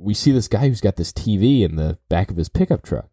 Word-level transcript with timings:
we 0.00 0.14
see 0.14 0.32
this 0.32 0.48
guy 0.48 0.68
who's 0.68 0.80
got 0.80 0.96
this 0.96 1.12
TV 1.12 1.62
in 1.62 1.76
the 1.76 1.98
back 2.08 2.30
of 2.30 2.36
his 2.36 2.48
pickup 2.48 2.82
truck. 2.82 3.08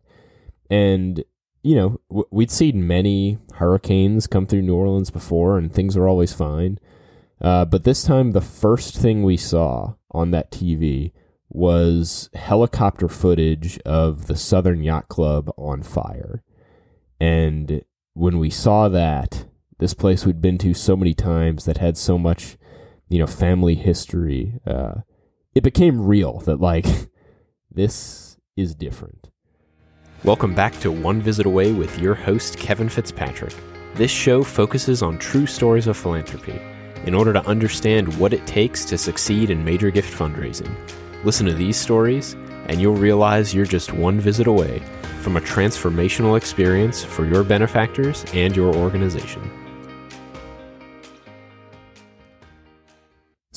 And, 0.70 1.24
you 1.64 1.76
know, 1.76 2.26
we'd 2.32 2.52
seen 2.52 2.88
many 2.88 3.38
hurricanes 3.56 4.28
come 4.28 4.46
through 4.46 4.62
New 4.62 4.76
Orleans 4.76 5.10
before, 5.10 5.58
and 5.58 5.72
things 5.72 5.98
are 5.98 6.08
always 6.08 6.34
fine. 6.34 6.80
Uh, 7.42 7.66
but 7.66 7.84
this 7.84 8.04
time, 8.04 8.32
the 8.32 8.42
first 8.42 8.98
thing 8.98 9.24
we 9.24 9.38
saw 9.38 9.94
on 10.12 10.32
that 10.32 10.52
TV 10.52 11.12
was 11.50 12.30
helicopter 12.34 13.08
footage 13.08 13.80
of 13.80 14.28
the 14.28 14.36
Southern 14.36 14.84
Yacht 14.84 15.08
Club 15.08 15.52
on 15.58 15.84
fire. 15.84 16.44
And 17.20 17.84
when 18.14 18.40
we 18.40 18.50
saw 18.50 18.90
that, 18.90 19.46
this 19.80 19.94
place 19.94 20.26
we'd 20.26 20.42
been 20.42 20.58
to 20.60 20.74
so 20.74 20.96
many 20.96 21.14
times 21.14 21.66
that 21.66 21.78
had 21.78 21.98
so 21.98 22.18
much, 22.18 22.58
you 23.10 23.20
know, 23.20 23.28
family 23.28 23.76
history, 23.76 24.60
uh, 24.66 24.96
it 25.54 25.64
became 25.64 26.06
real 26.06 26.40
that, 26.42 26.60
like, 26.60 26.86
this 27.72 28.38
is 28.56 28.76
different. 28.76 29.30
Welcome 30.24 30.56
back 30.56 30.80
to 30.80 30.92
One 30.92 31.22
Visit 31.22 31.46
Away 31.46 31.72
with 31.74 32.00
your 32.00 32.16
host, 32.16 32.58
Kevin 32.58 32.90
Fitzpatrick. 32.90 33.54
This 33.96 34.12
show 34.12 34.44
focuses 34.44 35.02
on 35.02 35.18
true 35.18 35.46
stories 35.46 35.88
of 35.88 35.98
philanthropy 35.98 36.60
in 37.06 37.14
order 37.14 37.34
to 37.34 37.46
understand 37.48 38.18
what 38.20 38.34
it 38.34 38.46
takes 38.46 38.84
to 38.86 38.98
succeed 38.98 39.50
in 39.50 39.64
major 39.64 39.92
gift 39.92 40.18
fundraising. 40.18 40.76
Listen 41.24 41.46
to 41.46 41.54
these 41.54 41.78
stories, 41.78 42.34
and 42.68 42.82
you'll 42.82 42.96
realize 42.96 43.54
you're 43.54 43.66
just 43.66 43.94
one 43.94 44.20
visit 44.20 44.48
away 44.48 44.82
from 45.22 45.38
a 45.38 45.42
transformational 45.42 46.38
experience 46.38 47.04
for 47.04 47.26
your 47.26 47.44
benefactors 47.44 48.26
and 48.34 48.56
your 48.56 48.76
organization. 48.76 49.67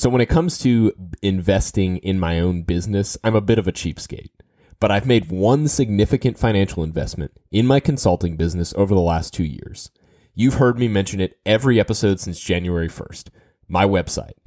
So, 0.00 0.08
when 0.08 0.22
it 0.22 0.30
comes 0.30 0.56
to 0.60 0.94
investing 1.20 1.98
in 1.98 2.18
my 2.18 2.40
own 2.40 2.62
business, 2.62 3.18
I'm 3.22 3.34
a 3.34 3.42
bit 3.42 3.58
of 3.58 3.68
a 3.68 3.72
cheapskate. 3.72 4.30
But 4.78 4.90
I've 4.90 5.04
made 5.04 5.30
one 5.30 5.68
significant 5.68 6.38
financial 6.38 6.82
investment 6.82 7.32
in 7.52 7.66
my 7.66 7.80
consulting 7.80 8.38
business 8.38 8.72
over 8.78 8.94
the 8.94 9.02
last 9.02 9.34
two 9.34 9.44
years. 9.44 9.90
You've 10.34 10.54
heard 10.54 10.78
me 10.78 10.88
mention 10.88 11.20
it 11.20 11.38
every 11.44 11.78
episode 11.78 12.18
since 12.18 12.40
January 12.40 12.88
1st 12.88 13.28
my 13.68 13.84
website. 13.84 14.38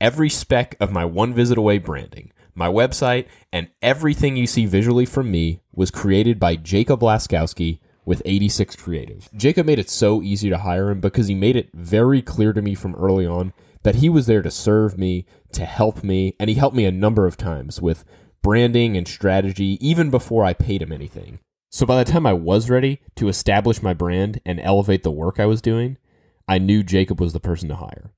Every 0.00 0.28
speck 0.28 0.74
of 0.80 0.90
my 0.90 1.04
one 1.04 1.32
visit 1.32 1.56
away 1.56 1.78
branding, 1.78 2.32
my 2.56 2.66
website, 2.66 3.26
and 3.52 3.68
everything 3.80 4.36
you 4.36 4.48
see 4.48 4.66
visually 4.66 5.06
from 5.06 5.30
me 5.30 5.60
was 5.72 5.92
created 5.92 6.40
by 6.40 6.56
Jacob 6.56 6.98
Laskowski 6.98 7.78
with 8.04 8.22
86 8.24 8.74
Creative. 8.74 9.28
Jacob 9.36 9.66
made 9.66 9.78
it 9.78 9.88
so 9.88 10.20
easy 10.20 10.50
to 10.50 10.58
hire 10.58 10.90
him 10.90 11.00
because 11.00 11.28
he 11.28 11.36
made 11.36 11.54
it 11.54 11.70
very 11.72 12.22
clear 12.22 12.52
to 12.52 12.60
me 12.60 12.74
from 12.74 12.96
early 12.96 13.24
on 13.24 13.52
that 13.86 13.94
he 13.94 14.08
was 14.08 14.26
there 14.26 14.42
to 14.42 14.50
serve 14.50 14.98
me, 14.98 15.24
to 15.52 15.64
help 15.64 16.02
me, 16.02 16.34
and 16.40 16.50
he 16.50 16.56
helped 16.56 16.74
me 16.74 16.86
a 16.86 16.90
number 16.90 17.24
of 17.24 17.36
times 17.36 17.80
with 17.80 18.04
branding 18.42 18.96
and 18.96 19.06
strategy 19.06 19.78
even 19.80 20.10
before 20.10 20.44
I 20.44 20.54
paid 20.54 20.82
him 20.82 20.90
anything. 20.90 21.38
So 21.70 21.86
by 21.86 22.02
the 22.02 22.10
time 22.10 22.26
I 22.26 22.32
was 22.32 22.68
ready 22.68 23.00
to 23.14 23.28
establish 23.28 23.84
my 23.84 23.94
brand 23.94 24.40
and 24.44 24.58
elevate 24.58 25.04
the 25.04 25.12
work 25.12 25.38
I 25.38 25.46
was 25.46 25.62
doing, 25.62 25.98
I 26.48 26.58
knew 26.58 26.82
Jacob 26.82 27.20
was 27.20 27.32
the 27.32 27.38
person 27.38 27.68
to 27.68 27.76
hire. 27.76 28.10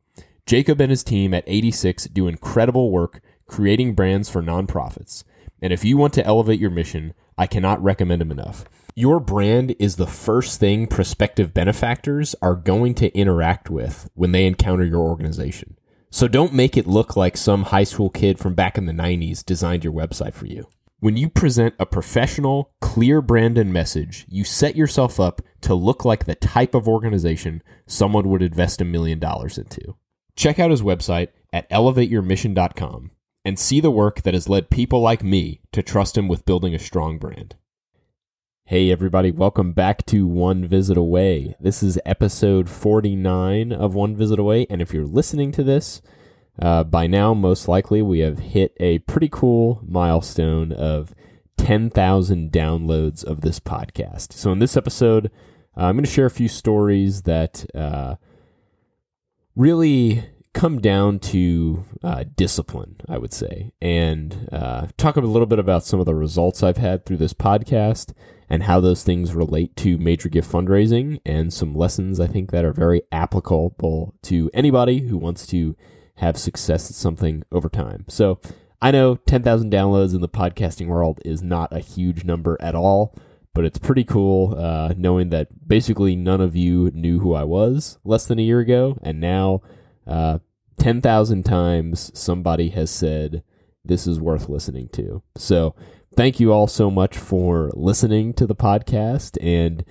Jacob 0.47 0.81
and 0.81 0.89
his 0.89 1.05
team 1.05 1.35
at 1.35 1.45
86 1.47 2.05
do 2.05 2.29
incredible 2.29 2.91
work 2.91 3.21
creating 3.47 3.93
brands 3.93 4.31
for 4.31 4.43
nonprofits. 4.43 5.23
And 5.61 5.71
if 5.71 5.85
you 5.85 5.99
want 5.99 6.15
to 6.15 6.25
elevate 6.25 6.61
your 6.61 6.71
mission, 6.71 7.13
I 7.37 7.47
cannot 7.47 7.83
recommend 7.83 8.23
them 8.23 8.33
enough. 8.33 8.65
Your 8.99 9.21
brand 9.21 9.77
is 9.79 9.95
the 9.95 10.09
first 10.09 10.59
thing 10.59 10.89
prospective 10.89 11.55
benefactors 11.55 12.35
are 12.43 12.57
going 12.57 12.97
to 12.97 13.17
interact 13.17 13.71
with 13.71 14.11
when 14.15 14.33
they 14.33 14.45
encounter 14.45 14.85
your 14.85 15.03
organization. 15.03 15.79
So 16.11 16.27
don't 16.27 16.53
make 16.53 16.77
it 16.77 16.89
look 16.89 17.17
like 17.17 17.37
some 17.37 17.63
high 17.63 17.85
school 17.85 18.11
kid 18.11 18.41
from 18.41 18.57
back 18.57 18.77
in 18.77 18.87
the 18.87 18.93
90s 18.93 19.47
designed 19.47 19.85
your 19.85 19.93
website 19.93 20.35
for 20.35 20.47
you. 20.47 20.67
When 20.99 21.17
you 21.17 21.29
present 21.29 21.77
a 21.79 21.87
professional, 21.87 22.73
clear 22.81 23.23
brand 23.23 23.57
and 23.57 23.73
message, 23.73 24.27
you 24.29 24.43
set 24.43 24.75
yourself 24.75 25.21
up 25.21 25.43
to 25.61 25.75
look 25.77 26.05
like 26.05 26.25
the 26.25 26.35
type 26.35 26.75
of 26.75 26.89
organization 26.89 27.63
someone 27.87 28.29
would 28.29 28.43
invest 28.43 28.81
a 28.81 28.85
million 28.85 29.21
dollars 29.21 29.59
into. 29.59 29.95
Check 30.35 30.59
out 30.59 30.73
his 30.73 30.83
website 30.83 31.29
at 31.53 31.71
elevateyourmission.com 31.71 33.13
and 33.45 33.61
see 33.61 33.79
the 33.79 33.93
work 33.93 34.23
that 34.23 34.35
has 34.35 34.49
led 34.49 34.71
people 34.71 35.01
like 35.01 35.23
me 35.23 35.61
to 35.71 35.85
trust 35.85 36.19
him 36.19 36.27
with 36.27 36.45
building 36.45 36.75
a 36.75 36.81
strong 36.81 37.17
brand. 37.19 37.55
Hey, 38.69 38.91
everybody, 38.91 39.31
welcome 39.31 39.73
back 39.73 40.05
to 40.09 40.27
One 40.27 40.67
Visit 40.67 40.99
Away. 40.99 41.57
This 41.59 41.83
is 41.83 41.99
episode 42.05 42.69
49 42.69 43.73
of 43.73 43.95
One 43.95 44.15
Visit 44.15 44.39
Away, 44.39 44.67
and 44.69 44.83
if 44.83 44.93
you're 44.93 45.07
listening 45.07 45.53
to 45.53 45.65
this, 45.65 46.03
uh, 46.61 46.85
by 46.85 47.07
now, 47.07 47.33
most 47.33 47.67
likely, 47.67 48.03
we 48.03 48.19
have 48.19 48.41
hit 48.41 48.77
a 48.79 48.99
pretty 48.99 49.31
cool 49.31 49.81
milestone 49.89 50.71
of 50.73 51.15
10,000 51.57 52.53
downloads 52.53 53.25
of 53.25 53.41
this 53.41 53.59
podcast. 53.59 54.35
So, 54.35 54.53
in 54.53 54.59
this 54.59 54.77
episode, 54.77 55.31
uh, 55.75 55.85
I'm 55.85 55.95
going 55.95 56.05
to 56.05 56.11
share 56.11 56.27
a 56.27 56.31
few 56.31 56.49
stories 56.49 57.23
that 57.23 57.65
uh, 57.75 58.17
really 59.57 60.29
come 60.53 60.79
down 60.79 61.21
to 61.21 61.87
uh, 62.05 62.25
discipline, 62.37 62.97
I 63.09 63.17
would 63.17 63.33
say, 63.33 63.73
and 63.81 64.47
uh, 64.53 64.89
talk 64.99 65.17
a 65.17 65.21
little 65.21 65.47
bit 65.47 65.59
about 65.59 65.87
some 65.87 66.01
of 66.01 66.05
the 66.05 66.15
results 66.15 66.63
I've 66.63 66.77
had 66.77 67.07
through 67.07 67.17
this 67.17 67.33
podcast 67.33 68.13
and 68.51 68.65
how 68.65 68.81
those 68.81 69.03
things 69.03 69.35
relate 69.35 69.77
to 69.77 69.99
major 69.99 70.29
gift 70.29 70.51
fundraising 70.51 71.21
and 71.25 71.53
some 71.53 71.75
lessons 71.75 72.21
I 72.21 72.27
think 72.27 72.51
that 72.51 72.65
are 72.65 72.73
very 72.73 73.03
applicable 73.13 74.15
to 74.23 74.51
anybody 74.55 75.09
who 75.09 75.17
wants 75.17 75.47
to 75.49 75.77
have 76.17 76.37
success 76.37 76.91
at 76.91 76.97
something 76.97 77.45
over 77.53 77.69
time. 77.69 78.05
So 78.09 78.41
I 78.81 78.91
know 78.91 79.17
10,000 79.17 79.73
downloads 79.73 80.15
in 80.15 80.21
the 80.21 80.29
podcasting 80.29 80.87
world 80.87 81.21
is 81.25 81.43
not 81.43 81.73
a 81.73 81.81
huge 81.81 82.25
number 82.25 82.57
at 82.61 82.75
all 82.75 83.15
but 83.59 83.65
it's 83.65 83.79
pretty 83.81 84.05
cool 84.05 84.55
uh, 84.57 84.95
knowing 84.97 85.31
that 85.31 85.67
basically 85.67 86.15
none 86.15 86.41
of 86.41 86.55
you 86.55 86.93
knew 86.95 87.19
who 87.19 87.35
I 87.35 87.43
was 87.43 87.99
less 88.05 88.25
than 88.25 88.39
a 88.39 88.43
year 88.43 88.61
ago, 88.61 88.97
and 89.03 89.19
now 89.19 89.63
uh, 90.07 90.39
10,000 90.79 91.43
times 91.43 92.13
somebody 92.17 92.69
has 92.69 92.89
said, 92.89 93.43
This 93.85 94.07
is 94.07 94.21
worth 94.21 94.49
listening 94.49 94.91
to. 94.91 95.25
So, 95.37 95.75
thank 96.17 96.41
you 96.41 96.53
all 96.53 96.67
so 96.67 96.91
much 96.91 97.17
for 97.17 97.71
listening 97.75 98.33
to 98.35 98.47
the 98.47 98.57
podcast 98.57 99.39
and 99.41 99.85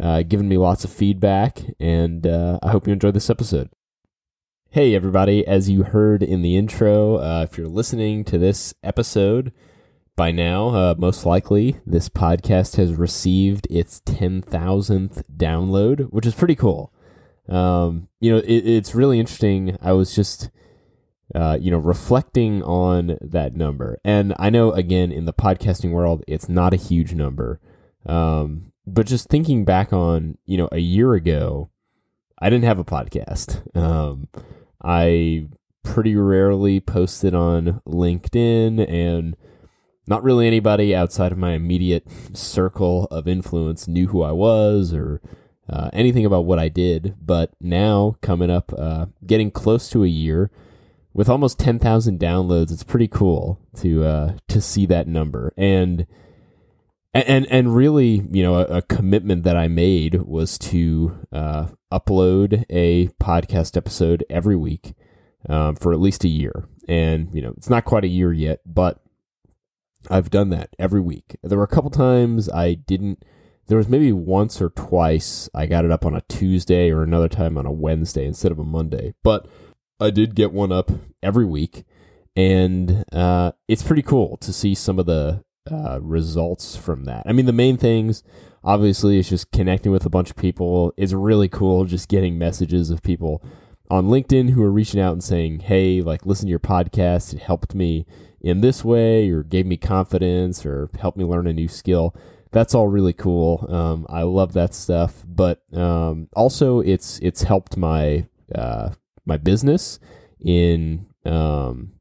uh, 0.00 0.22
giving 0.22 0.48
me 0.48 0.56
lots 0.56 0.84
of 0.84 0.92
feedback, 0.92 1.62
and 1.78 2.26
uh, 2.26 2.58
I 2.62 2.70
hope 2.70 2.86
you 2.86 2.92
enjoyed 2.92 3.14
this 3.14 3.30
episode. 3.30 3.70
Hey, 4.70 4.94
everybody, 4.94 5.46
as 5.46 5.68
you 5.68 5.82
heard 5.82 6.22
in 6.22 6.42
the 6.42 6.56
intro, 6.56 7.16
uh, 7.16 7.46
if 7.48 7.58
you're 7.58 7.68
listening 7.68 8.24
to 8.24 8.38
this 8.38 8.74
episode, 8.82 9.52
by 10.16 10.30
now, 10.30 10.68
uh, 10.68 10.94
most 10.98 11.24
likely, 11.24 11.76
this 11.86 12.08
podcast 12.08 12.76
has 12.76 12.94
received 12.94 13.66
its 13.70 14.00
10,000th 14.00 15.22
download, 15.36 16.10
which 16.10 16.26
is 16.26 16.34
pretty 16.34 16.54
cool. 16.54 16.92
Um, 17.48 18.08
you 18.20 18.32
know, 18.32 18.38
it, 18.38 18.66
it's 18.66 18.94
really 18.94 19.20
interesting. 19.20 19.76
I 19.80 19.92
was 19.92 20.14
just, 20.14 20.50
uh, 21.34 21.58
you 21.60 21.70
know, 21.70 21.78
reflecting 21.78 22.62
on 22.62 23.18
that 23.20 23.56
number. 23.56 23.98
And 24.04 24.34
I 24.38 24.50
know, 24.50 24.72
again, 24.72 25.10
in 25.12 25.24
the 25.24 25.32
podcasting 25.32 25.90
world, 25.90 26.24
it's 26.26 26.48
not 26.48 26.74
a 26.74 26.78
huge 26.78 27.14
number. 27.14 27.60
Um, 28.06 28.72
but 28.86 29.06
just 29.06 29.28
thinking 29.28 29.64
back 29.64 29.92
on, 29.92 30.36
you 30.44 30.58
know, 30.58 30.68
a 30.72 30.78
year 30.78 31.14
ago, 31.14 31.70
I 32.38 32.50
didn't 32.50 32.64
have 32.64 32.78
a 32.78 32.84
podcast. 32.84 33.62
Um, 33.76 34.28
I 34.82 35.48
pretty 35.82 36.16
rarely 36.16 36.80
posted 36.80 37.34
on 37.34 37.80
LinkedIn 37.86 38.88
and 38.90 39.36
not 40.06 40.22
really 40.22 40.46
anybody 40.46 40.94
outside 40.94 41.32
of 41.32 41.38
my 41.38 41.52
immediate 41.52 42.06
circle 42.32 43.04
of 43.10 43.28
influence 43.28 43.86
knew 43.86 44.08
who 44.08 44.22
I 44.22 44.32
was 44.32 44.92
or 44.92 45.20
uh, 45.70 45.90
anything 45.92 46.26
about 46.26 46.44
what 46.44 46.58
I 46.58 46.68
did. 46.68 47.14
But 47.20 47.52
now, 47.60 48.16
coming 48.20 48.50
up, 48.50 48.72
uh, 48.76 49.06
getting 49.24 49.50
close 49.50 49.88
to 49.90 50.04
a 50.04 50.08
year 50.08 50.50
with 51.14 51.28
almost 51.28 51.58
10,000 51.58 52.18
downloads, 52.18 52.72
it's 52.72 52.84
pretty 52.84 53.08
cool 53.08 53.60
to 53.76 54.04
uh, 54.04 54.36
to 54.48 54.60
see 54.60 54.86
that 54.86 55.06
number. 55.06 55.52
And 55.56 56.06
and 57.14 57.46
and 57.50 57.76
really, 57.76 58.26
you 58.30 58.42
know, 58.42 58.54
a, 58.54 58.78
a 58.78 58.82
commitment 58.82 59.44
that 59.44 59.56
I 59.56 59.68
made 59.68 60.22
was 60.22 60.58
to 60.58 61.18
uh, 61.30 61.68
upload 61.92 62.64
a 62.70 63.08
podcast 63.22 63.76
episode 63.76 64.24
every 64.30 64.56
week 64.56 64.94
um, 65.48 65.76
for 65.76 65.92
at 65.92 66.00
least 66.00 66.24
a 66.24 66.28
year. 66.28 66.66
And 66.88 67.28
you 67.34 67.42
know, 67.42 67.52
it's 67.56 67.70
not 67.70 67.84
quite 67.84 68.04
a 68.04 68.08
year 68.08 68.32
yet, 68.32 68.60
but 68.64 69.02
I've 70.10 70.30
done 70.30 70.50
that 70.50 70.70
every 70.78 71.00
week. 71.00 71.36
There 71.42 71.58
were 71.58 71.64
a 71.64 71.68
couple 71.68 71.90
times 71.90 72.48
I 72.48 72.74
didn't. 72.74 73.22
There 73.66 73.78
was 73.78 73.88
maybe 73.88 74.12
once 74.12 74.60
or 74.60 74.70
twice 74.70 75.48
I 75.54 75.66
got 75.66 75.84
it 75.84 75.92
up 75.92 76.04
on 76.04 76.14
a 76.14 76.22
Tuesday 76.22 76.90
or 76.90 77.02
another 77.02 77.28
time 77.28 77.56
on 77.56 77.66
a 77.66 77.72
Wednesday 77.72 78.26
instead 78.26 78.52
of 78.52 78.58
a 78.58 78.64
Monday. 78.64 79.14
But 79.22 79.46
I 80.02 80.10
did 80.10 80.34
get 80.34 80.52
one 80.52 80.72
up 80.72 80.90
every 81.22 81.44
week, 81.44 81.84
and 82.36 83.04
uh, 83.12 83.52
it's 83.68 83.82
pretty 83.82 84.02
cool 84.02 84.36
to 84.38 84.52
see 84.52 84.74
some 84.74 84.98
of 84.98 85.06
the 85.06 85.44
uh, 85.70 86.00
results 86.02 86.76
from 86.76 87.04
that. 87.04 87.22
I 87.26 87.32
mean, 87.32 87.46
the 87.46 87.52
main 87.52 87.76
things 87.76 88.22
obviously 88.64 89.18
is 89.18 89.28
just 89.28 89.52
connecting 89.52 89.92
with 89.92 90.04
a 90.04 90.10
bunch 90.10 90.30
of 90.30 90.36
people. 90.36 90.92
It's 90.96 91.12
really 91.12 91.48
cool 91.48 91.84
just 91.84 92.08
getting 92.08 92.38
messages 92.38 92.90
of 92.90 93.02
people 93.02 93.42
on 93.90 94.06
LinkedIn 94.06 94.50
who 94.50 94.62
are 94.62 94.72
reaching 94.72 95.00
out 95.00 95.12
and 95.12 95.22
saying, 95.22 95.60
"Hey, 95.60 96.00
like 96.00 96.26
listen 96.26 96.46
to 96.46 96.50
your 96.50 96.58
podcast. 96.58 97.32
It 97.32 97.40
helped 97.40 97.74
me 97.74 98.06
in 98.40 98.60
this 98.60 98.84
way 98.84 99.30
or 99.30 99.42
gave 99.42 99.66
me 99.66 99.76
confidence 99.76 100.66
or 100.66 100.90
helped 100.98 101.16
me 101.16 101.24
learn 101.24 101.46
a 101.46 101.52
new 101.52 101.68
skill 101.68 102.14
that's 102.50 102.74
all 102.74 102.88
really 102.88 103.12
cool 103.12 103.66
um, 103.68 104.06
i 104.10 104.22
love 104.22 104.52
that 104.52 104.74
stuff 104.74 105.22
but 105.26 105.62
um, 105.72 106.28
also 106.34 106.80
it's 106.80 107.18
it's 107.20 107.42
helped 107.42 107.76
my 107.76 108.26
uh, 108.54 108.90
my 109.24 109.36
business 109.36 109.98
in 110.40 111.06
um, 111.24 111.92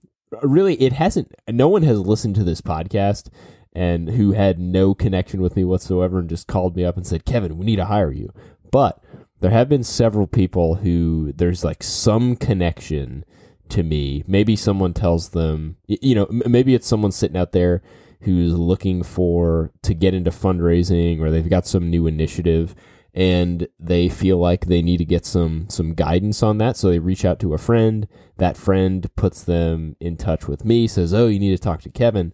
really 0.41 0.75
it 0.75 0.94
hasn't 0.94 1.33
no 1.50 1.68
one 1.68 1.83
has 1.83 2.00
listened 2.00 2.35
to 2.35 2.44
this 2.44 2.62
podcast 2.62 3.29
and 3.73 4.09
who 4.09 4.31
had 4.33 4.59
no 4.59 4.94
connection 4.94 5.41
with 5.41 5.56
me 5.56 5.63
whatsoever 5.63 6.19
and 6.19 6.29
just 6.29 6.47
called 6.47 6.75
me 6.75 6.83
up 6.83 6.97
and 6.97 7.06
said 7.06 7.25
kevin 7.25 7.57
we 7.57 7.65
need 7.65 7.75
to 7.75 7.85
hire 7.85 8.12
you 8.12 8.33
but 8.71 9.03
there 9.41 9.51
have 9.51 9.68
been 9.68 9.83
several 9.83 10.27
people 10.27 10.75
who 10.75 11.33
there's 11.35 11.63
like 11.63 11.83
some 11.83 12.35
connection 12.35 13.25
to 13.69 13.83
me. 13.83 14.23
Maybe 14.27 14.56
someone 14.56 14.94
tells 14.94 15.29
them, 15.29 15.77
you 15.88 16.15
know, 16.15 16.27
maybe 16.29 16.75
it's 16.75 16.88
someone 16.88 17.12
sitting 17.12 17.38
out 17.38 17.51
there 17.51 17.81
who's 18.21 18.53
looking 18.53 19.01
for 19.01 19.71
to 19.81 19.95
get 19.95 20.13
into 20.13 20.29
fundraising 20.29 21.19
or 21.19 21.31
they've 21.31 21.50
got 21.50 21.65
some 21.65 21.89
new 21.89 22.06
initiative 22.06 22.75
and 23.13 23.67
they 23.79 24.07
feel 24.07 24.37
like 24.37 24.65
they 24.65 24.81
need 24.81 24.97
to 24.97 25.05
get 25.05 25.25
some 25.25 25.67
some 25.69 25.93
guidance 25.93 26.41
on 26.41 26.57
that 26.57 26.77
so 26.77 26.89
they 26.89 26.99
reach 26.99 27.25
out 27.25 27.39
to 27.39 27.53
a 27.53 27.57
friend 27.57 28.07
that 28.37 28.55
friend 28.55 29.13
puts 29.15 29.43
them 29.43 29.95
in 29.99 30.15
touch 30.15 30.47
with 30.47 30.63
me 30.63 30.87
says 30.87 31.13
oh 31.13 31.27
you 31.27 31.39
need 31.39 31.55
to 31.55 31.61
talk 31.61 31.81
to 31.81 31.89
kevin 31.89 32.33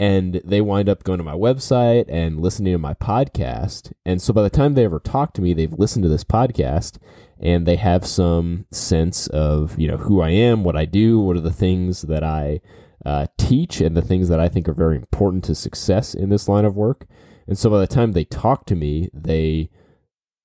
and 0.00 0.40
they 0.46 0.62
wind 0.62 0.88
up 0.88 1.04
going 1.04 1.18
to 1.18 1.24
my 1.24 1.34
website 1.34 2.06
and 2.08 2.40
listening 2.40 2.72
to 2.72 2.78
my 2.78 2.94
podcast. 2.94 3.92
And 4.06 4.22
so 4.22 4.32
by 4.32 4.40
the 4.40 4.48
time 4.48 4.72
they 4.72 4.86
ever 4.86 4.98
talk 4.98 5.34
to 5.34 5.42
me, 5.42 5.52
they've 5.52 5.78
listened 5.78 6.04
to 6.04 6.08
this 6.08 6.24
podcast 6.24 6.96
and 7.38 7.66
they 7.66 7.76
have 7.76 8.06
some 8.06 8.64
sense 8.70 9.26
of, 9.26 9.78
you 9.78 9.86
know, 9.86 9.98
who 9.98 10.22
I 10.22 10.30
am, 10.30 10.64
what 10.64 10.74
I 10.74 10.86
do, 10.86 11.20
what 11.20 11.36
are 11.36 11.40
the 11.40 11.52
things 11.52 12.00
that 12.02 12.24
I 12.24 12.62
uh, 13.04 13.26
teach, 13.36 13.82
and 13.82 13.94
the 13.94 14.00
things 14.00 14.30
that 14.30 14.40
I 14.40 14.48
think 14.48 14.70
are 14.70 14.74
very 14.74 14.96
important 14.96 15.44
to 15.44 15.54
success 15.54 16.14
in 16.14 16.30
this 16.30 16.48
line 16.48 16.64
of 16.64 16.76
work. 16.76 17.06
And 17.46 17.58
so 17.58 17.68
by 17.68 17.80
the 17.80 17.86
time 17.86 18.12
they 18.12 18.24
talk 18.24 18.64
to 18.66 18.76
me, 18.76 19.10
they 19.12 19.68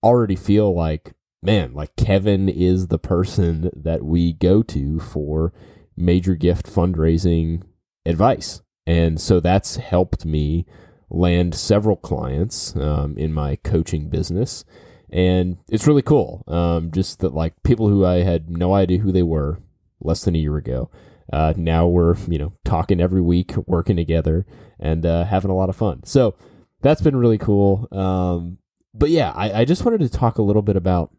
already 0.06 0.36
feel 0.36 0.74
like, 0.74 1.14
man, 1.42 1.74
like 1.74 1.96
Kevin 1.96 2.48
is 2.48 2.88
the 2.88 3.00
person 3.00 3.72
that 3.76 4.04
we 4.04 4.34
go 4.34 4.62
to 4.64 5.00
for 5.00 5.52
major 5.98 6.36
gift 6.36 6.68
fundraising 6.68 7.64
advice. 8.06 8.62
And 8.86 9.20
so 9.20 9.40
that's 9.40 9.78
helped 9.78 10.26
me 10.26 10.66
land 11.10 11.56
several 11.56 11.96
clients 11.96 12.76
um, 12.76 13.18
in 13.18 13.34
my 13.34 13.56
coaching 13.58 14.10
business. 14.10 14.64
And 15.12 15.58
it's 15.70 15.88
really 15.88 16.02
cool. 16.02 16.44
Um, 16.48 16.92
just 16.92 17.20
that, 17.20 17.34
like, 17.34 17.54
people 17.64 17.90
who 17.90 18.06
I 18.06 18.18
had 18.18 18.50
no 18.50 18.74
idea 18.74 19.00
who 19.00 19.12
they 19.12 19.24
were 19.24 19.60
less 20.02 20.24
than 20.24 20.36
a 20.36 20.40
year 20.40 20.58
ago. 20.58 20.92
Uh, 21.32 21.54
now 21.58 21.88
we're, 21.88 22.16
you 22.28 22.38
know, 22.38 22.54
talking 22.64 23.02
every 23.02 23.22
week, 23.22 23.56
working 23.66 23.96
together, 23.96 24.46
and 24.80 25.06
uh, 25.06 25.24
having 25.24 25.52
a 25.52 25.56
lot 25.56 25.70
of 25.70 25.76
fun. 25.76 26.04
So 26.04 26.36
that's 26.82 27.02
been 27.02 27.16
really 27.16 27.38
cool. 27.40 27.88
Um, 27.92 28.58
but 28.98 29.10
yeah, 29.10 29.32
I, 29.32 29.62
I 29.62 29.66
just 29.66 29.86
wanted 29.86 30.02
to 30.02 30.10
talk 30.10 30.38
a 30.38 30.44
little 30.44 30.62
bit 30.62 30.76
about, 30.76 31.12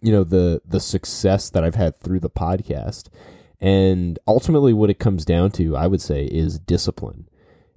you 0.00 0.12
know, 0.12 0.24
the 0.24 0.62
the 0.64 0.80
success 0.80 1.50
that 1.50 1.64
I've 1.64 1.74
had 1.74 1.96
through 1.96 2.20
the 2.20 2.30
podcast 2.30 3.08
and 3.60 4.18
ultimately, 4.26 4.72
what 4.72 4.90
it 4.90 4.98
comes 4.98 5.24
down 5.24 5.50
to, 5.52 5.76
I 5.76 5.86
would 5.86 6.00
say, 6.00 6.24
is 6.24 6.58
discipline. 6.58 7.28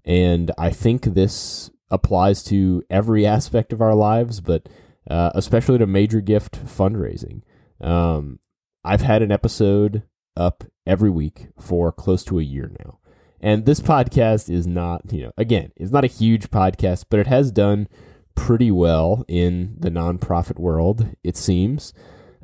And 0.06 0.52
I 0.58 0.70
think 0.70 1.04
this 1.04 1.72
applies 1.90 2.44
to 2.46 2.84
every 2.90 3.26
aspect 3.26 3.74
of 3.74 3.82
our 3.82 3.94
lives, 3.94 4.40
but 4.40 4.70
uh, 5.10 5.32
especially 5.36 5.78
to 5.78 5.88
major 5.88 6.22
gift 6.22 6.66
fundraising. 6.66 7.42
Um, 7.82 8.40
I've 8.86 9.02
had 9.02 9.22
an 9.22 9.32
episode 9.32 10.04
up 10.38 10.64
every 10.88 11.10
week 11.10 11.50
for 11.60 11.92
close 11.92 12.24
to 12.26 12.40
a 12.40 12.44
year 12.44 12.72
now. 12.80 13.00
And 13.42 13.66
this 13.66 13.82
podcast 13.82 14.50
is 14.50 14.66
not, 14.66 15.12
you 15.12 15.24
know, 15.24 15.32
again, 15.38 15.74
it's 15.76 15.92
not 15.92 16.06
a 16.06 16.08
huge 16.08 16.50
podcast, 16.50 17.06
but 17.10 17.20
it 17.20 17.28
has 17.28 17.52
done 17.52 17.90
pretty 18.36 18.72
well 18.72 19.26
in 19.28 19.76
the 19.80 19.90
nonprofit 19.90 20.60
world, 20.60 21.16
it 21.24 21.38
seems. 21.38 21.94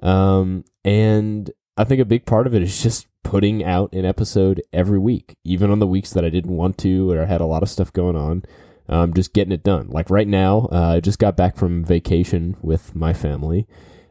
Um, 0.01 0.63
and 0.83 1.51
I 1.77 1.83
think 1.83 2.01
a 2.01 2.05
big 2.05 2.25
part 2.25 2.47
of 2.47 2.53
it 2.53 2.61
is 2.61 2.81
just 2.83 3.07
putting 3.23 3.63
out 3.63 3.93
an 3.93 4.05
episode 4.05 4.61
every 4.73 4.99
week, 4.99 5.35
even 5.43 5.69
on 5.71 5.79
the 5.79 5.87
weeks 5.87 6.11
that 6.11 6.25
I 6.25 6.29
didn't 6.29 6.55
want 6.55 6.77
to 6.79 7.11
or 7.11 7.21
I 7.21 7.25
had 7.25 7.41
a 7.41 7.45
lot 7.45 7.63
of 7.63 7.69
stuff 7.69 7.93
going 7.93 8.15
on. 8.15 8.43
Um, 8.87 9.13
just 9.13 9.33
getting 9.33 9.51
it 9.51 9.63
done. 9.63 9.87
Like 9.89 10.09
right 10.09 10.27
now, 10.27 10.67
uh, 10.71 10.95
I 10.95 10.99
just 10.99 11.19
got 11.19 11.37
back 11.37 11.55
from 11.55 11.85
vacation 11.85 12.57
with 12.63 12.95
my 12.95 13.13
family, 13.13 13.67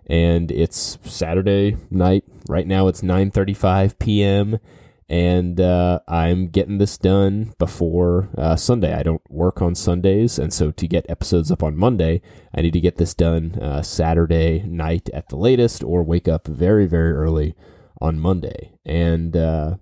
and 0.06 0.52
it's 0.52 0.98
Saturday 1.02 1.76
night. 1.90 2.22
Right 2.48 2.64
now, 2.64 2.86
it's 2.86 3.02
9:35 3.02 3.98
p.m. 3.98 4.60
And 5.08 5.58
uh, 5.58 6.00
I'm 6.06 6.49
getting 6.49 6.76
this 6.76 6.99
done 6.99 7.55
before 7.58 8.28
uh, 8.37 8.56
Sunday. 8.56 8.93
I 8.93 9.02
don't 9.02 9.22
work 9.31 9.62
on 9.62 9.75
Sundays, 9.75 10.38
and 10.38 10.52
so 10.52 10.70
to 10.70 10.87
get 10.87 11.08
episodes 11.08 11.50
up 11.50 11.62
on 11.62 11.78
Monday, 11.78 12.20
I 12.55 12.60
need 12.60 12.75
to 12.75 12.81
get 12.81 12.96
this 12.96 13.14
done 13.14 13.55
uh, 13.55 13.81
Saturday 13.81 14.62
night 14.64 15.08
at 15.14 15.31
the 15.31 15.37
latest, 15.37 15.82
or 15.82 16.02
wake 16.02 16.28
up 16.28 16.46
very, 16.46 16.87
very 16.87 17.12
early 17.12 17.55
on 18.02 18.20
Monday. 18.20 18.72
And 18.84 19.34
uh, 19.34 19.76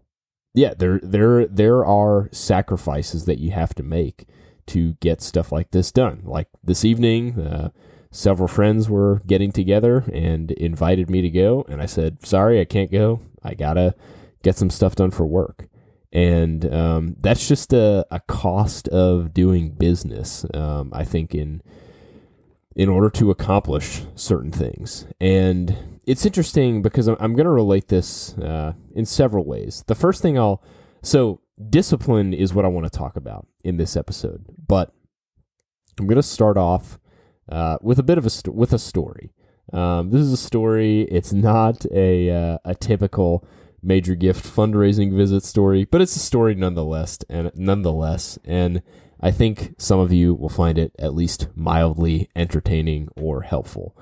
yeah, 0.55 0.75
there 0.79 1.01
there 1.03 1.47
there 1.47 1.85
are 1.85 2.29
sacrifices 2.31 3.25
that 3.25 3.39
you 3.39 3.51
have 3.51 3.75
to 3.75 3.83
make 3.83 4.27
to 4.67 4.95
get 4.95 5.23
stuff 5.23 5.51
like 5.51 5.73
this 5.73 5.91
done. 5.91 6.23
Like 6.25 6.49
this 6.63 6.85
evening, 6.85 7.41
uh, 7.41 7.71
several 8.13 8.49
friends 8.49 8.89
were 8.89 9.23
getting 9.27 9.51
together 9.51 10.05
and 10.13 10.53
invited 10.53 11.11
me 11.11 11.21
to 11.23 11.31
go, 11.31 11.67
and 11.69 11.83
I 11.83 11.87
said, 11.87 12.25
"Sorry, 12.25 12.61
I 12.61 12.65
can't 12.65 12.93
go. 12.93 13.21
I 13.43 13.55
gotta 13.55 13.97
get 14.47 14.57
some 14.57 14.71
stuff 14.71 14.95
done 14.95 15.11
for 15.11 15.27
work." 15.27 15.69
And 16.13 16.73
um, 16.73 17.17
that's 17.21 17.47
just 17.47 17.73
a, 17.73 18.07
a 18.11 18.21
cost 18.21 18.89
of 18.89 19.35
doing 19.35 19.71
business. 19.71 20.47
Um, 20.55 20.91
I 20.93 21.05
think 21.05 21.35
in 21.35 21.63
in 22.77 22.91
order 22.91 23.09
to 23.09 23.31
accomplish 23.31 24.03
certain 24.15 24.53
things. 24.53 25.07
And 25.19 25.99
it's 26.07 26.27
interesting 26.27 26.83
because 26.83 27.09
I'm, 27.09 27.17
I'm 27.19 27.35
going 27.35 27.47
to 27.47 27.51
relate 27.51 27.89
this 27.89 28.37
uh, 28.37 28.75
in 28.95 29.07
several 29.07 29.47
ways. 29.47 29.83
The 29.87 29.95
first 29.95 30.21
thing 30.21 30.39
I'll 30.39 30.63
so 31.03 31.41
discipline 31.71 32.35
is 32.35 32.53
what 32.53 32.65
I 32.65 32.69
want 32.69 32.91
to 32.91 32.99
talk 32.99 33.17
about 33.17 33.47
in 33.65 33.79
this 33.79 33.97
episode, 33.97 34.45
but 34.69 34.93
I'm 35.99 36.07
going 36.07 36.17
to 36.17 36.23
start 36.23 36.59
off 36.59 36.99
uh, 37.49 37.79
with 37.81 37.99
a 37.99 38.03
bit 38.03 38.19
of 38.19 38.27
a 38.27 38.31
st- 38.31 38.55
with 38.55 38.73
a 38.73 38.79
story. 38.79 39.33
Um, 39.73 40.11
this 40.11 40.21
is 40.21 40.33
a 40.33 40.37
story. 40.37 41.03
It's 41.03 41.33
not 41.33 41.87
a 41.93 42.31
uh, 42.31 42.59
a 42.65 42.75
typical 42.75 43.47
major 43.87 44.15
gift 44.15 44.45
fundraising 44.45 45.17
visit 45.17 45.45
story, 45.45 45.85
but 45.85 46.01
it's 46.01 46.17
a 46.17 46.21
story 46.21 46.55
nonetheless. 46.55 47.19
And 47.29 47.53
nonetheless, 47.55 48.39
and 48.45 48.83
I 49.21 49.31
think 49.31 49.75
some 49.79 50.01
of 50.01 50.13
you 50.13 50.35
will 50.35 50.49
find 50.49 50.77
it 50.77 50.93
at 50.99 51.15
least 51.15 51.49
mildly 51.55 52.29
entertaining 52.35 53.09
or 53.17 53.43
helpful 53.43 53.97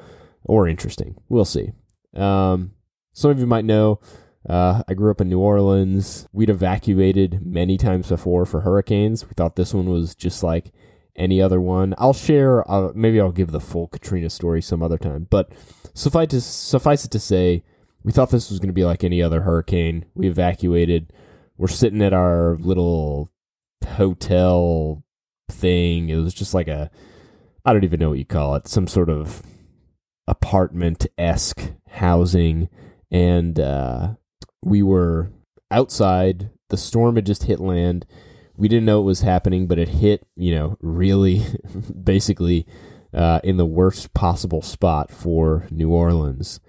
or 0.45 0.67
interesting. 0.67 1.17
We'll 1.29 1.45
see. 1.45 1.73
Um, 2.15 2.73
some 3.13 3.31
of 3.31 3.39
you 3.39 3.47
might 3.47 3.65
know 3.65 4.01
uh, 4.49 4.83
I 4.87 4.95
grew 4.95 5.11
up 5.11 5.21
in 5.21 5.29
New 5.29 5.39
Orleans. 5.39 6.29
We'd 6.33 6.51
evacuated 6.51 7.45
many 7.45 7.79
times 7.79 8.09
before 8.09 8.45
for 8.45 8.61
hurricanes. 8.61 9.25
We 9.25 9.33
thought 9.35 9.57
this 9.57 9.73
one 9.73 9.89
was 9.89 10.15
just 10.15 10.43
like 10.43 10.73
any 11.17 11.41
other 11.41 11.61
one. 11.61 11.95
I'll 11.97 12.13
share, 12.13 12.69
uh, 12.71 12.91
maybe 12.95 13.21
I'll 13.21 13.33
give 13.33 13.53
the 13.53 13.61
full 13.61 13.89
Katrina 13.89 14.29
story 14.31 14.61
some 14.61 14.83
other 14.83 14.99
time. 14.99 15.29
But 15.31 15.53
suffice, 15.95 16.29
to, 16.29 16.41
suffice 16.41 17.05
it 17.05 17.11
to 17.13 17.19
say, 17.19 17.63
we 18.05 18.13
thought 18.13 18.31
this 18.31 18.51
was 18.51 18.61
going 18.61 18.69
to 18.69 18.75
be 18.75 18.85
like 18.85 19.03
any 19.03 19.23
other 19.23 19.41
hurricane. 19.43 20.05
We 20.15 20.29
evacuated. 20.29 21.13
We're 21.57 21.69
sitting 21.69 22.03
at 22.03 22.13
our 22.13 22.57
little 22.61 23.33
hotel 23.87 25.03
thing. 25.51 26.11
It 26.11 26.17
was 26.17 26.35
just 26.35 26.53
like 26.53 26.69
a, 26.69 26.91
I 27.65 27.73
don't 27.73 27.85
even 27.85 27.99
know 27.99 28.11
what 28.11 28.19
you 28.19 28.27
call 28.27 28.57
it, 28.57 28.69
some 28.69 28.87
sort 28.87 29.09
of 29.09 29.43
apartment 30.29 31.07
esque 31.17 31.73
housing. 31.89 32.69
And 33.11 33.59
uh, 33.59 34.15
we 34.63 34.83
were 34.83 35.31
outside. 35.71 36.51
The 36.69 36.77
storm 36.77 37.17
had 37.17 37.27
just 37.27 37.45
hit 37.45 37.59
land. 37.59 38.05
We 38.57 38.69
didn't 38.69 38.85
know 38.85 39.01
it 39.01 39.05
was 39.05 39.23
happening, 39.23 39.67
but 39.67 39.79
it 39.79 39.89
hit, 39.89 40.27
you 40.37 40.55
know, 40.55 40.77
really 40.81 41.43
basically 42.05 42.67
uh, 43.15 43.41
in 43.43 43.57
the 43.57 43.65
worst 43.65 44.13
possible 44.13 44.61
spot 44.61 45.11
for 45.11 45.67
New 45.71 45.91
Orleans. 45.91 46.61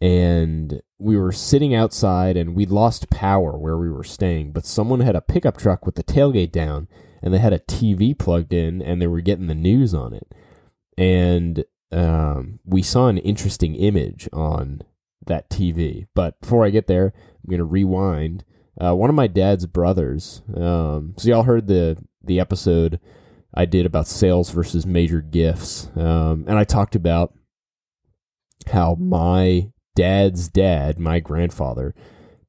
And 0.00 0.82
we 0.98 1.16
were 1.16 1.32
sitting 1.32 1.74
outside 1.74 2.36
and 2.36 2.54
we'd 2.54 2.70
lost 2.70 3.10
power 3.10 3.56
where 3.56 3.78
we 3.78 3.90
were 3.90 4.04
staying, 4.04 4.52
but 4.52 4.66
someone 4.66 5.00
had 5.00 5.16
a 5.16 5.20
pickup 5.20 5.56
truck 5.56 5.86
with 5.86 5.94
the 5.94 6.04
tailgate 6.04 6.52
down 6.52 6.88
and 7.22 7.32
they 7.32 7.38
had 7.38 7.52
a 7.52 7.60
TV 7.60 8.16
plugged 8.18 8.52
in 8.52 8.82
and 8.82 9.00
they 9.00 9.06
were 9.06 9.20
getting 9.20 9.46
the 9.46 9.54
news 9.54 9.94
on 9.94 10.12
it. 10.12 10.34
And 10.98 11.64
um, 11.92 12.60
we 12.64 12.82
saw 12.82 13.08
an 13.08 13.18
interesting 13.18 13.74
image 13.74 14.28
on 14.32 14.82
that 15.26 15.50
TV. 15.50 16.06
But 16.14 16.40
before 16.40 16.64
I 16.64 16.70
get 16.70 16.86
there, 16.86 17.12
I'm 17.14 17.50
going 17.50 17.58
to 17.58 17.64
rewind. 17.64 18.44
Uh, 18.80 18.94
one 18.94 19.10
of 19.10 19.16
my 19.16 19.26
dad's 19.26 19.66
brothers. 19.66 20.42
Um, 20.54 21.14
so 21.16 21.28
y'all 21.28 21.44
heard 21.44 21.66
the 21.66 21.96
the 22.22 22.40
episode 22.40 22.98
I 23.54 23.64
did 23.64 23.86
about 23.86 24.08
sales 24.08 24.50
versus 24.50 24.84
major 24.84 25.20
gifts, 25.20 25.88
um, 25.96 26.44
and 26.46 26.58
I 26.58 26.64
talked 26.64 26.94
about 26.94 27.32
how 28.66 28.96
my 28.96 29.70
dad's 29.96 30.48
dad, 30.48 31.00
my 31.00 31.18
grandfather, 31.18 31.92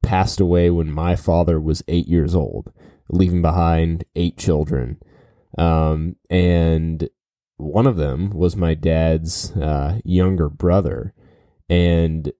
passed 0.03 0.39
away 0.39 0.69
when 0.69 0.91
my 0.91 1.15
father 1.15 1.59
was 1.59 1.83
eight 1.87 2.07
years 2.07 2.35
old. 2.35 2.71
leaving 3.09 3.41
behind 3.41 4.05
eight 4.15 4.37
children. 4.37 4.97
Um, 5.57 6.15
and 6.29 7.09
one 7.57 7.87
of 7.87 7.97
them 7.97 8.29
was 8.31 8.55
my 8.55 8.73
dad's 8.73 9.51
uh, 9.53 9.99
younger 10.03 10.49
brother. 10.49 11.13
And 11.69 12.31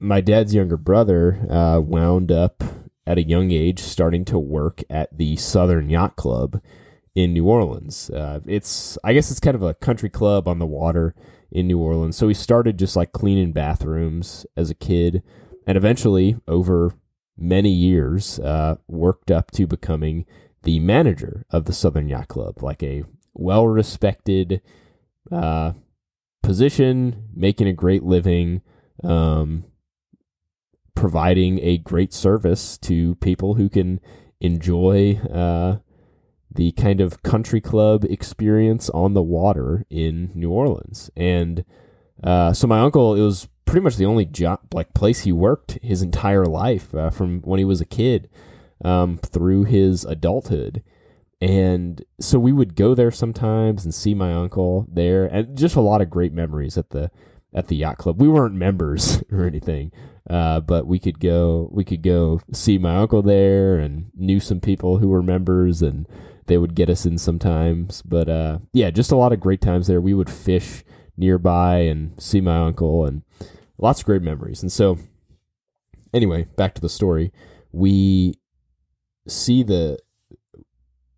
my 0.00 0.20
dad's 0.20 0.54
younger 0.54 0.76
brother 0.76 1.46
uh, 1.48 1.80
wound 1.80 2.32
up 2.32 2.64
at 3.06 3.18
a 3.18 3.22
young 3.22 3.50
age 3.50 3.80
starting 3.80 4.24
to 4.26 4.38
work 4.38 4.82
at 4.90 5.16
the 5.16 5.36
Southern 5.36 5.88
Yacht 5.90 6.16
Club 6.16 6.60
in 7.14 7.32
New 7.32 7.46
Orleans. 7.46 8.10
Uh, 8.10 8.40
it's, 8.46 8.96
I 9.04 9.12
guess, 9.12 9.30
it's 9.30 9.40
kind 9.40 9.54
of 9.54 9.62
a 9.62 9.74
country 9.74 10.08
club 10.08 10.48
on 10.48 10.58
the 10.58 10.66
water 10.66 11.14
in 11.52 11.68
New 11.68 11.78
Orleans. 11.78 12.16
So 12.16 12.28
he 12.28 12.34
started 12.34 12.78
just 12.78 12.96
like 12.96 13.12
cleaning 13.12 13.52
bathrooms 13.52 14.46
as 14.56 14.70
a 14.70 14.74
kid, 14.74 15.22
and 15.66 15.76
eventually, 15.76 16.36
over 16.48 16.94
many 17.36 17.70
years, 17.70 18.40
uh, 18.40 18.76
worked 18.88 19.30
up 19.30 19.50
to 19.52 19.66
becoming 19.66 20.24
the 20.62 20.80
manager 20.80 21.44
of 21.50 21.66
the 21.66 21.72
Southern 21.72 22.08
Yacht 22.08 22.28
Club, 22.28 22.62
like 22.62 22.82
a 22.82 23.04
well 23.34 23.66
respected 23.66 24.60
uh, 25.30 25.72
position, 26.42 27.28
making 27.34 27.68
a 27.68 27.72
great 27.72 28.02
living, 28.02 28.62
um, 29.04 29.64
providing 30.94 31.58
a 31.60 31.78
great 31.78 32.12
service 32.12 32.78
to 32.78 33.14
people 33.16 33.54
who 33.54 33.68
can 33.68 34.00
enjoy 34.40 35.20
uh, 35.32 35.78
the 36.54 36.72
kind 36.72 37.00
of 37.00 37.22
country 37.22 37.60
club 37.60 38.04
experience 38.04 38.90
on 38.90 39.14
the 39.14 39.22
water 39.22 39.84
in 39.90 40.30
New 40.34 40.50
Orleans. 40.50 41.10
And 41.16 41.64
uh, 42.22 42.52
so 42.52 42.66
my 42.66 42.80
uncle, 42.80 43.14
it 43.14 43.22
was 43.22 43.48
pretty 43.64 43.84
much 43.84 43.96
the 43.96 44.06
only 44.06 44.24
job, 44.24 44.60
like 44.72 44.94
place 44.94 45.20
he 45.20 45.32
worked 45.32 45.78
his 45.82 46.02
entire 46.02 46.46
life 46.46 46.94
uh, 46.94 47.10
from 47.10 47.40
when 47.42 47.58
he 47.58 47.64
was 47.64 47.80
a 47.80 47.86
kid 47.86 48.28
um, 48.84 49.18
through 49.18 49.64
his 49.64 50.04
adulthood. 50.04 50.82
And 51.40 52.04
so 52.20 52.38
we 52.38 52.52
would 52.52 52.76
go 52.76 52.94
there 52.94 53.10
sometimes 53.10 53.84
and 53.84 53.92
see 53.92 54.14
my 54.14 54.32
uncle 54.32 54.86
there, 54.88 55.24
and 55.24 55.58
just 55.58 55.74
a 55.74 55.80
lot 55.80 56.00
of 56.00 56.08
great 56.08 56.32
memories 56.32 56.78
at 56.78 56.90
the 56.90 57.10
at 57.54 57.68
the 57.68 57.76
yacht 57.76 57.98
club. 57.98 58.20
We 58.20 58.28
weren't 58.28 58.54
members 58.54 59.22
or 59.32 59.44
anything, 59.44 59.92
uh, 60.28 60.60
but 60.60 60.86
we 60.86 60.98
could 60.98 61.20
go 61.20 61.68
we 61.72 61.84
could 61.84 62.02
go 62.02 62.40
see 62.52 62.78
my 62.78 62.96
uncle 62.96 63.22
there, 63.22 63.78
and 63.78 64.10
knew 64.14 64.40
some 64.40 64.60
people 64.60 64.98
who 64.98 65.08
were 65.08 65.22
members, 65.22 65.82
and 65.82 66.06
they 66.46 66.58
would 66.58 66.74
get 66.74 66.90
us 66.90 67.06
in 67.06 67.18
sometimes. 67.18 68.02
But 68.02 68.28
uh, 68.28 68.58
yeah, 68.72 68.90
just 68.90 69.12
a 69.12 69.16
lot 69.16 69.32
of 69.32 69.40
great 69.40 69.60
times 69.60 69.86
there. 69.86 70.00
We 70.00 70.14
would 70.14 70.30
fish 70.30 70.84
nearby 71.16 71.78
and 71.78 72.20
see 72.20 72.40
my 72.40 72.58
uncle, 72.58 73.04
and 73.04 73.22
lots 73.78 74.00
of 74.00 74.06
great 74.06 74.22
memories. 74.22 74.62
And 74.62 74.72
so, 74.72 74.98
anyway, 76.14 76.46
back 76.56 76.74
to 76.74 76.80
the 76.80 76.88
story. 76.88 77.32
We 77.72 78.34
see 79.28 79.62
the 79.62 79.98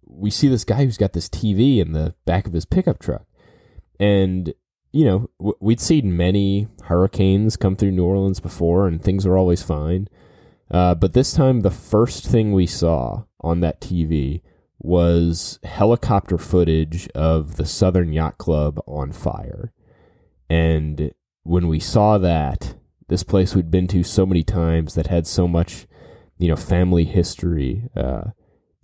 we 0.07 0.31
see 0.31 0.49
this 0.49 0.65
guy 0.65 0.85
who's 0.85 0.97
got 0.97 1.13
this 1.13 1.29
TV 1.29 1.79
in 1.79 1.93
the 1.93 2.15
back 2.25 2.47
of 2.47 2.53
his 2.53 2.65
pickup 2.65 2.99
truck, 2.99 3.27
and 3.99 4.55
you 4.95 5.05
know 5.05 5.29
we'd 5.61 5.81
seen 5.81 6.17
many 6.17 6.69
hurricanes 6.85 7.57
come 7.57 7.75
through 7.75 7.91
New 7.91 8.05
Orleans 8.05 8.39
before, 8.39 8.87
and 8.87 9.03
things 9.03 9.27
were 9.27 9.37
always 9.37 9.61
fine. 9.61 10.09
Uh, 10.71 10.95
but 10.95 11.15
this 11.15 11.33
time, 11.33 11.61
the 11.61 11.71
first 11.71 12.25
thing 12.25 12.53
we 12.53 12.67
saw 12.67 13.25
on 13.41 13.59
that 13.61 13.81
TV 13.81 14.41
was 14.79 15.59
helicopter 15.65 16.39
footage 16.39 17.09
of 17.09 17.57
the 17.57 17.67
Southern 17.67 18.13
Yacht 18.13 18.39
Club 18.39 18.81
on 18.87 19.11
fire. 19.11 19.73
And 20.49 21.13
when 21.43 21.67
we 21.67 21.81
saw 21.81 22.17
that, 22.19 22.77
this 23.09 23.25
place 23.25 23.55
we'd 23.55 23.71
been 23.73 23.89
to 23.89 24.05
so 24.05 24.25
many 24.25 24.45
times 24.45 24.95
that 24.95 25.09
had 25.09 25.27
so 25.27 25.49
much, 25.49 25.87
you 26.39 26.49
know, 26.49 26.57
family 26.57 27.05
history, 27.05 27.89
uh, 27.97 28.31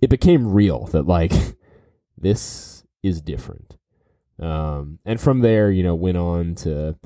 it 0.01 0.09
became 0.09 0.51
real 0.51 0.87
that 0.87 1.07
like 1.07 1.31
this 2.17 2.83
is 3.01 3.21
different. 3.21 3.77
Um, 4.41 4.99
and 5.05 5.21
from 5.21 5.41
there, 5.41 5.71
you 5.71 5.83
know, 5.83 5.95
went 5.95 6.17
on 6.17 6.55
to 6.55 6.97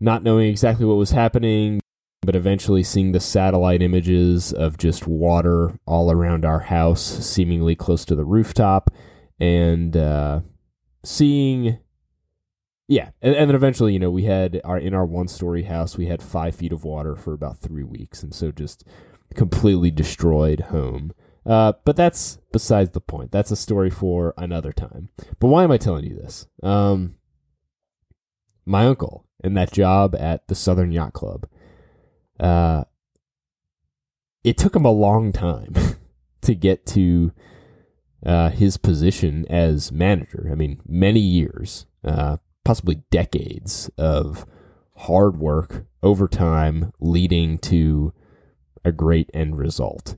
not 0.00 0.22
knowing 0.22 0.48
exactly 0.48 0.86
what 0.86 0.96
was 0.96 1.10
happening, 1.10 1.80
but 2.22 2.36
eventually 2.36 2.82
seeing 2.82 3.12
the 3.12 3.20
satellite 3.20 3.82
images 3.82 4.52
of 4.52 4.78
just 4.78 5.06
water 5.06 5.78
all 5.86 6.10
around 6.10 6.44
our 6.44 6.60
house, 6.60 7.02
seemingly 7.02 7.74
close 7.74 8.04
to 8.04 8.14
the 8.14 8.24
rooftop, 8.24 8.90
and 9.38 9.96
uh, 9.96 10.40
seeing, 11.02 11.78
yeah, 12.88 13.10
and, 13.20 13.34
and, 13.34 13.50
then 13.50 13.56
eventually, 13.56 13.92
you 13.92 13.98
know, 13.98 14.10
we 14.10 14.24
had 14.24 14.60
our 14.64 14.78
in 14.78 14.94
our 14.94 15.04
one 15.04 15.28
story 15.28 15.64
house, 15.64 15.98
we 15.98 16.06
had 16.06 16.22
five 16.22 16.54
feet 16.54 16.72
of 16.72 16.84
water 16.84 17.16
for 17.16 17.32
about 17.32 17.58
three 17.58 17.84
weeks, 17.84 18.22
and 18.22 18.34
so 18.34 18.50
just 18.50 18.84
completely 19.34 19.90
destroyed 19.90 20.60
home. 20.60 21.12
Uh, 21.46 21.74
but 21.84 21.96
that's 21.96 22.38
besides 22.52 22.92
the 22.92 23.00
point. 23.00 23.30
That's 23.30 23.50
a 23.50 23.56
story 23.56 23.90
for 23.90 24.32
another 24.36 24.72
time. 24.72 25.10
But 25.38 25.48
why 25.48 25.64
am 25.64 25.70
I 25.70 25.76
telling 25.76 26.04
you 26.04 26.16
this? 26.16 26.46
Um, 26.62 27.16
my 28.64 28.86
uncle 28.86 29.26
in 29.42 29.54
that 29.54 29.72
job 29.72 30.14
at 30.14 30.48
the 30.48 30.54
Southern 30.54 30.90
Yacht 30.90 31.12
Club 31.12 31.46
uh, 32.38 32.84
it 34.42 34.58
took 34.58 34.74
him 34.76 34.84
a 34.84 34.90
long 34.90 35.32
time 35.32 35.74
to 36.42 36.54
get 36.54 36.86
to 36.86 37.32
uh, 38.24 38.50
his 38.50 38.76
position 38.76 39.46
as 39.48 39.92
manager. 39.92 40.48
I 40.50 40.54
mean, 40.54 40.80
many 40.86 41.20
years, 41.20 41.86
uh, 42.04 42.38
possibly 42.64 43.02
decades 43.10 43.90
of 43.98 44.46
hard 44.96 45.38
work, 45.38 45.86
overtime, 46.02 46.92
leading 47.00 47.58
to 47.58 48.12
a 48.84 48.92
great 48.92 49.30
end 49.34 49.58
result. 49.58 50.16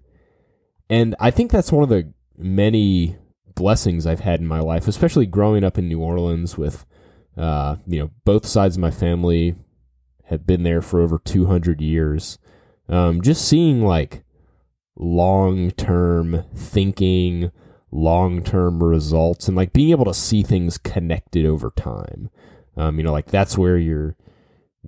And 0.88 1.14
I 1.19 1.31
think 1.31 1.50
that's 1.50 1.73
one 1.73 1.83
of 1.83 1.88
the 1.88 2.12
many 2.37 3.16
blessings 3.55 4.07
I've 4.07 4.21
had 4.21 4.40
in 4.40 4.47
my 4.47 4.61
life, 4.61 4.87
especially 4.87 5.26
growing 5.26 5.64
up 5.64 5.78
in 5.78 5.88
New 5.88 6.00
Orleans 6.00 6.57
with, 6.57 6.87
uh, 7.37 7.76
you 7.87 7.99
know, 7.99 8.11
both 8.25 8.47
sides 8.47 8.76
of 8.76 8.81
my 8.81 8.90
family 8.90 9.57
have 10.25 10.47
been 10.47 10.62
there 10.62 10.83
for 10.83 11.00
over 11.00 11.19
200 11.19 11.81
years. 11.81 12.38
Um, 12.88 13.23
just 13.23 13.47
seeing 13.47 13.83
like 13.83 14.23
long 14.97 15.71
term 15.73 16.45
thinking, 16.55 17.50
long 17.90 18.43
term 18.43 18.83
results, 18.83 19.49
and 19.49 19.57
like 19.57 19.73
being 19.73 19.90
able 19.90 20.05
to 20.05 20.14
see 20.14 20.43
things 20.43 20.78
connected 20.78 21.47
over 21.47 21.71
time. 21.71 22.31
Um, 22.76 22.99
you 22.99 23.05
know, 23.05 23.12
like 23.12 23.26
that's 23.26 23.59
where 23.59 23.78
your 23.78 24.16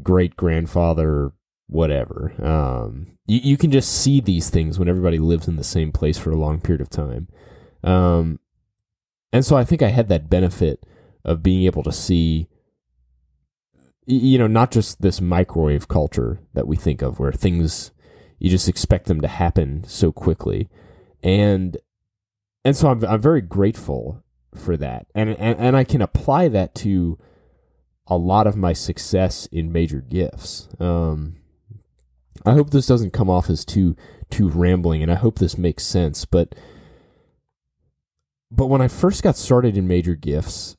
great 0.02 0.36
grandfather, 0.36 1.32
whatever. 1.68 2.34
Um, 2.44 3.18
you, 3.26 3.40
you 3.42 3.56
can 3.56 3.70
just 3.70 3.92
see 3.92 4.20
these 4.20 4.50
things 4.50 4.78
when 4.78 4.88
everybody 4.88 5.18
lives 5.18 5.48
in 5.48 5.56
the 5.56 5.64
same 5.64 5.92
place 5.92 6.18
for 6.18 6.30
a 6.30 6.36
long 6.36 6.60
period 6.60 6.80
of 6.80 6.90
time. 6.90 7.28
Um, 7.84 8.40
and 9.32 9.44
so 9.44 9.56
I 9.56 9.64
think 9.64 9.82
I 9.82 9.88
had 9.88 10.08
that 10.08 10.28
benefit 10.28 10.84
of 11.24 11.42
being 11.42 11.64
able 11.64 11.82
to 11.84 11.92
see 11.92 12.48
you 14.10 14.38
know, 14.38 14.46
not 14.46 14.70
just 14.70 15.02
this 15.02 15.20
microwave 15.20 15.86
culture 15.86 16.40
that 16.54 16.66
we 16.66 16.76
think 16.76 17.02
of 17.02 17.18
where 17.18 17.30
things 17.30 17.90
you 18.38 18.48
just 18.48 18.68
expect 18.68 19.06
them 19.06 19.20
to 19.20 19.28
happen 19.28 19.84
so 19.84 20.12
quickly. 20.12 20.70
And 21.22 21.76
and 22.64 22.74
so 22.74 22.88
I'm 22.88 23.04
I'm 23.04 23.20
very 23.20 23.42
grateful 23.42 24.24
for 24.54 24.78
that. 24.78 25.06
And 25.14 25.28
and, 25.30 25.58
and 25.58 25.76
I 25.76 25.84
can 25.84 26.00
apply 26.00 26.48
that 26.48 26.74
to 26.76 27.18
a 28.06 28.16
lot 28.16 28.46
of 28.46 28.56
my 28.56 28.72
success 28.72 29.44
in 29.52 29.72
major 29.72 30.00
gifts. 30.00 30.68
Um 30.80 31.36
I 32.48 32.54
hope 32.54 32.70
this 32.70 32.86
doesn't 32.86 33.12
come 33.12 33.30
off 33.30 33.50
as 33.50 33.64
too 33.64 33.96
too 34.30 34.48
rambling 34.48 35.02
and 35.02 35.10
I 35.10 35.16
hope 35.16 35.38
this 35.38 35.58
makes 35.58 35.84
sense, 35.84 36.24
but 36.24 36.54
but 38.50 38.66
when 38.66 38.80
I 38.80 38.88
first 38.88 39.22
got 39.22 39.36
started 39.36 39.76
in 39.76 39.86
major 39.86 40.14
gifts, 40.14 40.76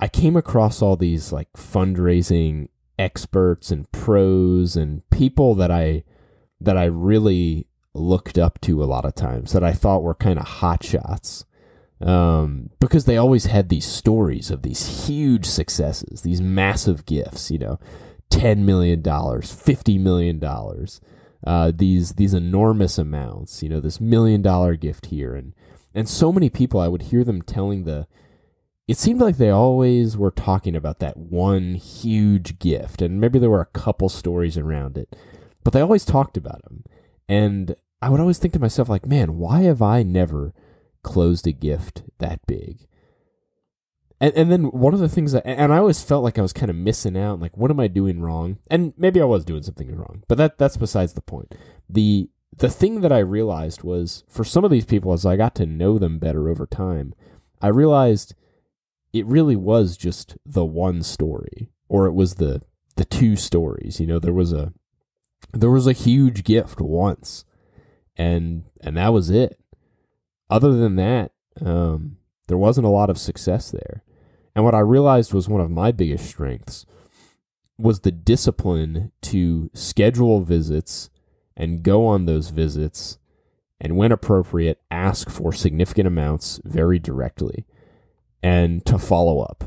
I 0.00 0.08
came 0.08 0.36
across 0.36 0.82
all 0.82 0.96
these 0.96 1.32
like 1.32 1.52
fundraising 1.52 2.68
experts 2.98 3.70
and 3.70 3.90
pros 3.92 4.76
and 4.76 5.08
people 5.10 5.54
that 5.54 5.70
I 5.70 6.04
that 6.60 6.76
I 6.76 6.84
really 6.84 7.66
looked 7.94 8.38
up 8.38 8.60
to 8.62 8.82
a 8.82 8.86
lot 8.86 9.04
of 9.04 9.14
times 9.14 9.52
that 9.52 9.64
I 9.64 9.72
thought 9.72 10.02
were 10.02 10.14
kind 10.14 10.38
of 10.38 10.46
hot 10.46 10.84
shots. 10.84 11.44
Um, 11.98 12.68
because 12.78 13.06
they 13.06 13.16
always 13.16 13.46
had 13.46 13.70
these 13.70 13.86
stories 13.86 14.50
of 14.50 14.60
these 14.60 15.06
huge 15.06 15.46
successes, 15.46 16.20
these 16.20 16.42
massive 16.42 17.06
gifts, 17.06 17.50
you 17.50 17.58
know, 17.58 17.78
ten 18.30 18.64
million 18.64 19.02
dollars, 19.02 19.52
fifty 19.52 19.98
million 19.98 20.38
dollars, 20.38 21.00
uh, 21.46 21.72
these 21.74 22.12
these 22.12 22.34
enormous 22.34 22.98
amounts, 22.98 23.62
you 23.62 23.68
know, 23.68 23.80
this 23.80 24.00
million 24.00 24.42
dollar 24.42 24.76
gift 24.76 25.06
here, 25.06 25.34
and 25.34 25.54
and 25.94 26.08
so 26.08 26.32
many 26.32 26.50
people 26.50 26.80
I 26.80 26.88
would 26.88 27.02
hear 27.02 27.24
them 27.24 27.42
telling 27.42 27.84
the 27.84 28.06
it 28.88 28.96
seemed 28.96 29.20
like 29.20 29.36
they 29.36 29.50
always 29.50 30.16
were 30.16 30.30
talking 30.30 30.76
about 30.76 31.00
that 31.00 31.16
one 31.16 31.74
huge 31.74 32.58
gift, 32.58 33.02
and 33.02 33.20
maybe 33.20 33.38
there 33.38 33.50
were 33.50 33.60
a 33.60 33.66
couple 33.66 34.08
stories 34.08 34.56
around 34.56 34.96
it, 34.96 35.16
but 35.64 35.72
they 35.72 35.80
always 35.80 36.04
talked 36.04 36.36
about 36.36 36.62
them. 36.62 36.84
And 37.28 37.74
I 38.00 38.10
would 38.10 38.20
always 38.20 38.38
think 38.38 38.52
to 38.54 38.60
myself, 38.60 38.88
like, 38.88 39.04
man, 39.04 39.38
why 39.38 39.62
have 39.62 39.82
I 39.82 40.04
never 40.04 40.54
closed 41.02 41.48
a 41.48 41.52
gift 41.52 42.04
that 42.18 42.46
big? 42.46 42.86
And, 44.20 44.32
and 44.34 44.50
then 44.50 44.64
one 44.64 44.94
of 44.94 45.00
the 45.00 45.08
things 45.08 45.32
that, 45.32 45.46
and 45.46 45.72
I 45.72 45.78
always 45.78 46.02
felt 46.02 46.24
like 46.24 46.38
I 46.38 46.42
was 46.42 46.52
kind 46.52 46.70
of 46.70 46.76
missing 46.76 47.18
out, 47.18 47.40
like, 47.40 47.56
what 47.56 47.70
am 47.70 47.80
I 47.80 47.88
doing 47.88 48.20
wrong? 48.20 48.58
And 48.70 48.94
maybe 48.96 49.20
I 49.20 49.24
was 49.24 49.44
doing 49.44 49.62
something 49.62 49.94
wrong, 49.94 50.22
but 50.28 50.38
that 50.38 50.58
that's 50.58 50.76
besides 50.76 51.12
the 51.12 51.20
point. 51.20 51.54
The 51.88 52.30
the 52.56 52.70
thing 52.70 53.02
that 53.02 53.12
I 53.12 53.18
realized 53.18 53.82
was 53.82 54.24
for 54.28 54.42
some 54.42 54.64
of 54.64 54.70
these 54.70 54.86
people, 54.86 55.12
as 55.12 55.26
I 55.26 55.36
got 55.36 55.54
to 55.56 55.66
know 55.66 55.98
them 55.98 56.18
better 56.18 56.48
over 56.48 56.66
time, 56.66 57.14
I 57.60 57.68
realized 57.68 58.34
it 59.12 59.26
really 59.26 59.56
was 59.56 59.96
just 59.96 60.36
the 60.46 60.64
one 60.64 61.02
story, 61.02 61.70
or 61.88 62.06
it 62.06 62.12
was 62.12 62.36
the 62.36 62.62
the 62.96 63.04
two 63.04 63.36
stories. 63.36 64.00
You 64.00 64.06
know, 64.06 64.18
there 64.18 64.32
was 64.32 64.52
a 64.52 64.72
there 65.52 65.70
was 65.70 65.86
a 65.86 65.92
huge 65.92 66.44
gift 66.44 66.80
once, 66.80 67.44
and 68.16 68.64
and 68.80 68.96
that 68.96 69.12
was 69.12 69.28
it. 69.28 69.60
Other 70.48 70.72
than 70.72 70.96
that, 70.96 71.32
um, 71.60 72.16
there 72.48 72.58
wasn't 72.58 72.86
a 72.86 72.90
lot 72.90 73.10
of 73.10 73.18
success 73.18 73.70
there. 73.70 74.02
And 74.56 74.64
what 74.64 74.74
I 74.74 74.80
realized 74.80 75.34
was 75.34 75.50
one 75.50 75.60
of 75.60 75.70
my 75.70 75.92
biggest 75.92 76.26
strengths 76.26 76.86
was 77.76 78.00
the 78.00 78.10
discipline 78.10 79.12
to 79.20 79.70
schedule 79.74 80.40
visits 80.40 81.10
and 81.54 81.82
go 81.82 82.06
on 82.06 82.24
those 82.24 82.48
visits 82.48 83.18
and 83.78 83.98
when 83.98 84.12
appropriate 84.12 84.80
ask 84.90 85.28
for 85.28 85.52
significant 85.52 86.06
amounts 86.06 86.58
very 86.64 86.98
directly 86.98 87.66
and 88.42 88.84
to 88.86 88.98
follow 88.98 89.40
up 89.40 89.64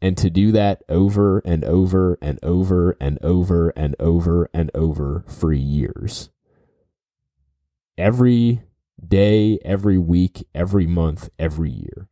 and 0.00 0.16
to 0.16 0.30
do 0.30 0.52
that 0.52 0.82
over 0.88 1.40
and 1.40 1.62
over 1.62 2.16
and 2.22 2.38
over 2.42 2.96
and 2.98 3.18
over 3.20 3.68
and 3.76 3.94
over 4.00 4.48
and 4.54 4.70
over 4.74 5.22
for 5.28 5.52
years. 5.52 6.30
Every 7.98 8.62
day 9.06 9.58
every 9.66 9.98
week 9.98 10.46
every 10.54 10.86
month 10.86 11.28
every 11.38 11.70
year 11.70 12.08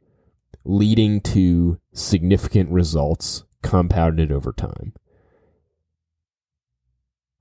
leading 0.68 1.20
to 1.20 1.80
significant 1.92 2.70
results 2.70 3.44
compounded 3.62 4.30
over 4.30 4.52
time 4.52 4.92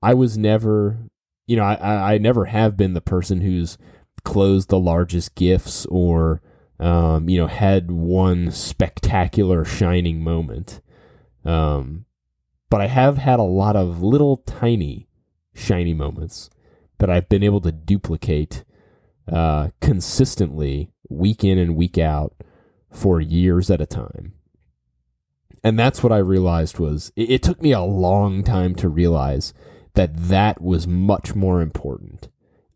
I 0.02 0.14
was 0.14 0.38
never, 0.38 0.98
you 1.46 1.56
know, 1.56 1.64
I, 1.64 2.14
I 2.14 2.18
never 2.18 2.46
have 2.46 2.76
been 2.76 2.94
the 2.94 3.00
person 3.00 3.40
who's 3.40 3.78
closed 4.24 4.68
the 4.68 4.78
largest 4.78 5.34
gifts 5.34 5.86
or, 5.86 6.40
um, 6.78 7.28
you 7.28 7.38
know, 7.38 7.46
had 7.46 7.90
one 7.90 8.50
spectacular 8.50 9.64
shining 9.64 10.22
moment. 10.22 10.80
Um, 11.44 12.04
but 12.70 12.80
I 12.80 12.86
have 12.86 13.18
had 13.18 13.40
a 13.40 13.44
lot 13.44 13.74
of 13.74 14.02
little 14.02 14.36
tiny 14.36 15.08
shiny 15.54 15.94
moments 15.94 16.50
that 16.98 17.10
I've 17.10 17.28
been 17.28 17.42
able 17.42 17.60
to 17.62 17.72
duplicate 17.72 18.64
uh, 19.30 19.68
consistently 19.80 20.92
week 21.08 21.42
in 21.42 21.58
and 21.58 21.74
week 21.74 21.98
out 21.98 22.34
for 22.90 23.20
years 23.20 23.70
at 23.70 23.80
a 23.80 23.86
time. 23.86 24.34
And 25.64 25.78
that's 25.78 26.02
what 26.02 26.12
I 26.12 26.18
realized 26.18 26.78
was 26.78 27.12
it, 27.16 27.30
it 27.30 27.42
took 27.42 27.60
me 27.60 27.72
a 27.72 27.80
long 27.80 28.42
time 28.42 28.74
to 28.76 28.88
realize 28.88 29.52
that 29.94 30.16
that 30.16 30.62
was 30.62 30.86
much 30.86 31.34
more 31.34 31.60
important 31.60 32.28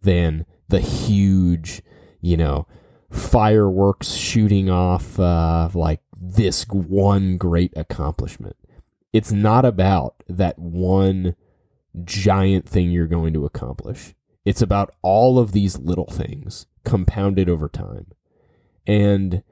than 0.02 0.44
the 0.68 0.80
huge, 0.80 1.82
you 2.20 2.36
know, 2.36 2.66
fireworks 3.10 4.12
shooting 4.12 4.68
off 4.68 5.20
uh, 5.20 5.68
like 5.74 6.00
this 6.20 6.66
one 6.68 7.36
great 7.36 7.72
accomplishment. 7.76 8.56
It's 9.12 9.30
not 9.30 9.64
about 9.64 10.22
that 10.28 10.58
one 10.58 11.36
giant 12.04 12.68
thing 12.68 12.90
you're 12.90 13.06
going 13.06 13.34
to 13.34 13.44
accomplish. 13.44 14.14
It's 14.44 14.62
about 14.62 14.94
all 15.02 15.38
of 15.38 15.52
these 15.52 15.78
little 15.78 16.06
things 16.06 16.66
compounded 16.84 17.48
over 17.48 17.68
time. 17.68 18.06
And 18.86 19.42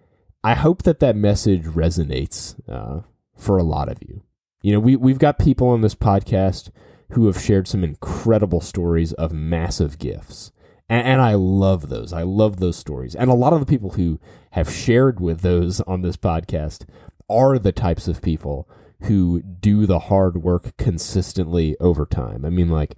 I 0.43 0.55
hope 0.55 0.83
that 0.85 1.01
that 1.01 1.17
message 1.17 1.65
resonates 1.65 2.57
uh, 2.69 3.03
for 3.37 3.59
a 3.59 3.63
lot 3.63 3.91
of 3.91 3.99
you. 4.03 4.23
You 4.63 4.73
know, 4.73 4.81
we, 4.81 4.97
we've 4.97 5.19
got 5.19 5.39
people 5.39 5.69
on 5.69 5.81
this 5.81 5.95
podcast 5.95 6.71
who 7.13 7.27
have 7.27 7.41
shared 7.41 7.67
some 7.69 7.85
incredible 7.85 8.61
stories 8.61 9.13
of 9.15 9.33
massive 9.33 9.99
gifts. 9.99 10.53
And, 10.89 11.07
and, 11.07 11.21
I 11.21 11.35
love 11.35 11.89
those. 11.89 12.13
I 12.13 12.23
love 12.23 12.59
those 12.59 12.77
stories. 12.77 13.15
And 13.15 13.31
a 13.31 13.35
lot 13.35 13.53
of 13.53 13.61
the 13.61 13.67
people 13.67 13.91
who 13.91 14.21
have 14.53 14.73
shared 14.73 15.21
with 15.21 15.41
those 15.41 15.81
on 15.83 16.03
this 16.03 16.17
podcast 16.17 16.85
are 17.29 17.59
the 17.59 17.73
types 17.73 18.09
of 18.09 18.23
people 18.23 18.69
who 19.03 19.41
do 19.43 19.87
the 19.87 19.99
hard 19.99 20.43
work 20.43 20.77
consistently 20.77 21.77
over 21.81 22.07
time. 22.07 22.45
I 22.45 22.51
mean, 22.51 22.69
like 22.69 22.97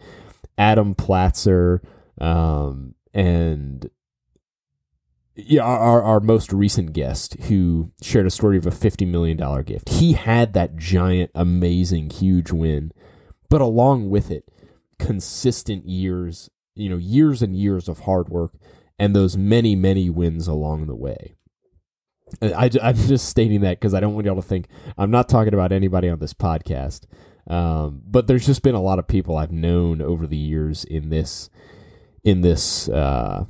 Adam 0.59 0.95
Platzer 0.95 1.81
um, 2.21 2.95
and 3.15 3.89
yeah, 5.35 5.63
our, 5.63 6.03
our 6.03 6.21
most 6.21 6.53
recent 6.53 6.93
guest 6.93 7.37
who 7.45 7.91
shared 8.03 8.27
a 8.27 8.31
story 8.31 8.59
of 8.59 8.67
a 8.67 8.71
$50 8.71 9.07
million 9.07 9.63
gift. 9.63 9.89
He 9.89 10.13
had 10.13 10.53
that 10.55 10.77
giant, 10.77 11.31
amazing, 11.35 12.11
huge 12.11 12.53
win 12.53 12.93
but 13.53 13.61
along 13.61 14.09
with 14.09 14.31
it, 14.31 14.49
consistent 14.99 15.87
years, 15.87 16.49
you 16.75 16.89
know, 16.89 16.97
years 16.97 17.43
and 17.43 17.55
years 17.55 17.87
of 17.87 17.99
hard 18.01 18.31
work 18.31 18.55
and 18.99 19.15
those 19.15 19.37
many, 19.37 19.77
many 19.77 20.09
wins 20.09 20.49
along 20.49 20.87
the 20.87 20.95
way. 20.95 21.35
I, 22.41 22.71
am 22.81 22.95
just 23.09 23.29
stating 23.29 23.61
that 23.61 23.79
because 23.79 23.93
I 23.93 24.01
don't 24.01 24.15
want 24.15 24.25
y'all 24.25 24.37
to 24.37 24.41
think 24.41 24.69
I'm 24.97 25.11
not 25.11 25.29
talking 25.29 25.53
about 25.53 25.71
anybody 25.71 26.09
on 26.09 26.19
this 26.19 26.33
podcast. 26.33 27.05
Um, 27.47 28.01
but 28.07 28.27
there's 28.27 28.47
just 28.47 28.63
been 28.63 28.75
a 28.75 28.81
lot 28.81 28.99
of 28.99 29.07
people 29.07 29.37
I've 29.37 29.53
known 29.53 30.01
over 30.01 30.27
the 30.27 30.35
years 30.35 30.85
in 30.85 31.11
this 31.11 31.51
in 32.25 32.41
this 32.41 32.89
uh, 32.89 33.45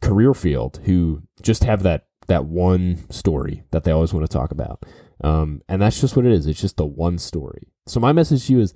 career 0.00 0.34
field 0.34 0.80
who 0.84 1.22
just 1.42 1.64
have 1.64 1.82
that 1.82 2.06
that 2.28 2.44
one 2.44 3.10
story 3.10 3.64
that 3.70 3.84
they 3.84 3.90
always 3.90 4.12
want 4.12 4.28
to 4.28 4.32
talk 4.32 4.50
about. 4.50 4.84
Um, 5.24 5.62
and 5.68 5.80
that's 5.80 6.00
just 6.00 6.14
what 6.14 6.26
it 6.26 6.32
is. 6.32 6.46
It's 6.46 6.60
just 6.60 6.76
the 6.76 6.86
one 6.86 7.18
story. 7.18 7.68
So 7.86 8.00
my 8.00 8.12
message 8.12 8.46
to 8.46 8.52
you 8.52 8.60
is 8.60 8.74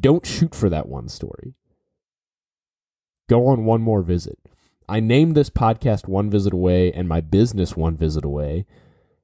don't 0.00 0.24
shoot 0.24 0.54
for 0.54 0.70
that 0.70 0.88
one 0.88 1.08
story. 1.08 1.54
Go 3.28 3.48
on 3.48 3.64
one 3.64 3.82
more 3.82 4.02
visit. 4.02 4.38
I 4.88 5.00
named 5.00 5.34
this 5.34 5.50
podcast 5.50 6.06
One 6.06 6.30
Visit 6.30 6.52
Away 6.52 6.92
and 6.92 7.08
my 7.08 7.20
business 7.20 7.76
One 7.76 7.96
Visit 7.96 8.24
Away 8.24 8.66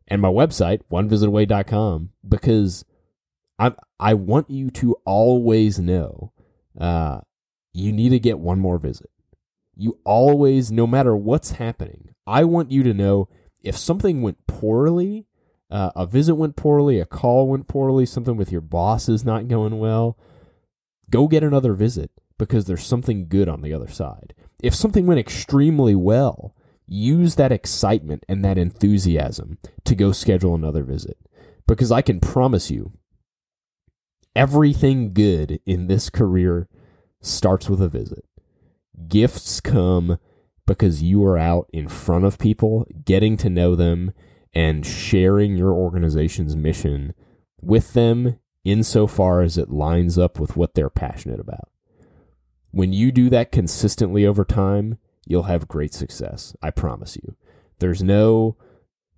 and 0.06 0.22
my 0.22 0.28
website, 0.28 0.80
onevisitaway.com, 0.90 2.10
because 2.26 2.84
I 3.58 3.72
I 4.00 4.14
want 4.14 4.50
you 4.50 4.70
to 4.70 4.96
always 5.04 5.78
know 5.78 6.32
uh, 6.80 7.20
you 7.72 7.92
need 7.92 8.10
to 8.10 8.18
get 8.18 8.38
one 8.38 8.58
more 8.58 8.78
visit. 8.78 9.10
You 9.80 9.98
always, 10.04 10.72
no 10.72 10.88
matter 10.88 11.16
what's 11.16 11.52
happening, 11.52 12.10
I 12.26 12.42
want 12.42 12.72
you 12.72 12.82
to 12.82 12.92
know 12.92 13.28
if 13.62 13.76
something 13.76 14.22
went 14.22 14.44
poorly, 14.48 15.28
uh, 15.70 15.92
a 15.94 16.04
visit 16.04 16.34
went 16.34 16.56
poorly, 16.56 16.98
a 16.98 17.06
call 17.06 17.46
went 17.46 17.68
poorly, 17.68 18.04
something 18.04 18.36
with 18.36 18.50
your 18.50 18.60
boss 18.60 19.08
is 19.08 19.24
not 19.24 19.46
going 19.46 19.78
well, 19.78 20.18
go 21.10 21.28
get 21.28 21.44
another 21.44 21.74
visit 21.74 22.10
because 22.38 22.64
there's 22.64 22.84
something 22.84 23.28
good 23.28 23.48
on 23.48 23.62
the 23.62 23.72
other 23.72 23.86
side. 23.86 24.34
If 24.60 24.74
something 24.74 25.06
went 25.06 25.20
extremely 25.20 25.94
well, 25.94 26.56
use 26.88 27.36
that 27.36 27.52
excitement 27.52 28.24
and 28.28 28.44
that 28.44 28.58
enthusiasm 28.58 29.58
to 29.84 29.94
go 29.94 30.10
schedule 30.10 30.56
another 30.56 30.82
visit 30.82 31.18
because 31.68 31.92
I 31.92 32.02
can 32.02 32.18
promise 32.18 32.68
you 32.68 32.94
everything 34.34 35.12
good 35.12 35.60
in 35.66 35.86
this 35.86 36.10
career 36.10 36.68
starts 37.20 37.68
with 37.68 37.80
a 37.80 37.88
visit. 37.88 38.24
Gifts 39.06 39.60
come 39.60 40.18
because 40.66 41.02
you 41.02 41.24
are 41.24 41.38
out 41.38 41.68
in 41.72 41.88
front 41.88 42.24
of 42.24 42.38
people, 42.38 42.86
getting 43.04 43.36
to 43.38 43.48
know 43.48 43.74
them, 43.74 44.12
and 44.52 44.84
sharing 44.84 45.56
your 45.56 45.72
organization's 45.72 46.56
mission 46.56 47.14
with 47.60 47.94
them 47.94 48.38
insofar 48.64 49.40
as 49.40 49.56
it 49.56 49.70
lines 49.70 50.18
up 50.18 50.38
with 50.38 50.56
what 50.56 50.74
they're 50.74 50.90
passionate 50.90 51.40
about. 51.40 51.70
When 52.70 52.92
you 52.92 53.12
do 53.12 53.30
that 53.30 53.52
consistently 53.52 54.26
over 54.26 54.44
time, 54.44 54.98
you'll 55.26 55.44
have 55.44 55.68
great 55.68 55.94
success. 55.94 56.54
I 56.62 56.70
promise 56.70 57.16
you. 57.16 57.36
There's 57.78 58.02
no 58.02 58.56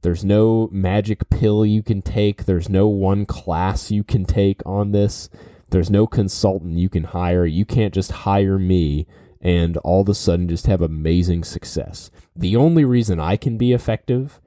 there's 0.02 0.24
no 0.24 0.68
magic 0.72 1.28
pill 1.28 1.66
you 1.66 1.82
can 1.82 2.00
take. 2.00 2.44
There's 2.44 2.68
no 2.68 2.88
one 2.88 3.26
class 3.26 3.90
you 3.90 4.02
can 4.02 4.24
take 4.24 4.62
on 4.64 4.92
this. 4.92 5.28
There's 5.70 5.90
no 5.90 6.06
consultant 6.06 6.78
you 6.78 6.88
can 6.88 7.04
hire. 7.04 7.44
You 7.44 7.64
can't 7.64 7.92
just 7.92 8.12
hire 8.12 8.58
me 8.58 9.06
and 9.40 9.76
all 9.78 10.02
of 10.02 10.08
a 10.08 10.14
sudden 10.14 10.48
just 10.48 10.66
have 10.66 10.82
amazing 10.82 11.44
success. 11.44 12.10
The 12.36 12.56
only 12.56 12.84
reason 12.84 13.18
I 13.18 13.36
can 13.36 13.56
be 13.56 13.72
effective 13.72 14.40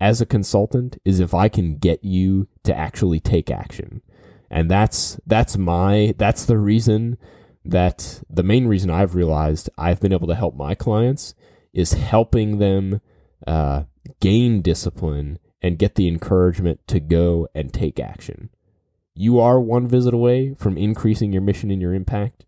as 0.00 0.20
a 0.20 0.26
consultant 0.26 0.98
is 1.04 1.20
if 1.20 1.34
I 1.34 1.48
can 1.48 1.76
get 1.76 2.04
you 2.04 2.46
to 2.64 2.76
actually 2.76 3.20
take 3.20 3.50
action. 3.50 4.02
And 4.50 4.70
that's 4.70 5.20
that's 5.26 5.56
my 5.58 6.14
that's 6.16 6.44
the 6.44 6.58
reason 6.58 7.18
that 7.64 8.22
the 8.30 8.42
main 8.42 8.66
reason 8.66 8.90
I've 8.90 9.14
realized 9.14 9.68
I've 9.76 10.00
been 10.00 10.12
able 10.12 10.28
to 10.28 10.34
help 10.34 10.56
my 10.56 10.74
clients 10.74 11.34
is 11.74 11.92
helping 11.92 12.58
them 12.58 13.00
uh, 13.46 13.84
gain 14.20 14.62
discipline 14.62 15.38
and 15.60 15.78
get 15.78 15.96
the 15.96 16.08
encouragement 16.08 16.80
to 16.86 17.00
go 17.00 17.48
and 17.54 17.72
take 17.72 18.00
action. 18.00 18.48
You 19.14 19.40
are 19.40 19.60
one 19.60 19.86
visit 19.86 20.14
away 20.14 20.54
from 20.54 20.78
increasing 20.78 21.32
your 21.32 21.42
mission 21.42 21.70
and 21.70 21.82
your 21.82 21.92
impact, 21.92 22.44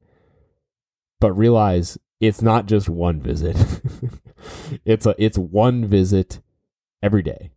but 1.21 1.33
realize 1.33 1.99
it's 2.21 2.43
not 2.43 2.67
just 2.67 2.89
one 2.89 3.21
visit. 3.21 3.57
it's 4.85 5.07
a 5.07 5.15
it's 5.19 5.39
one 5.39 5.87
visit 5.87 6.41
every 7.03 7.23
day 7.23 7.53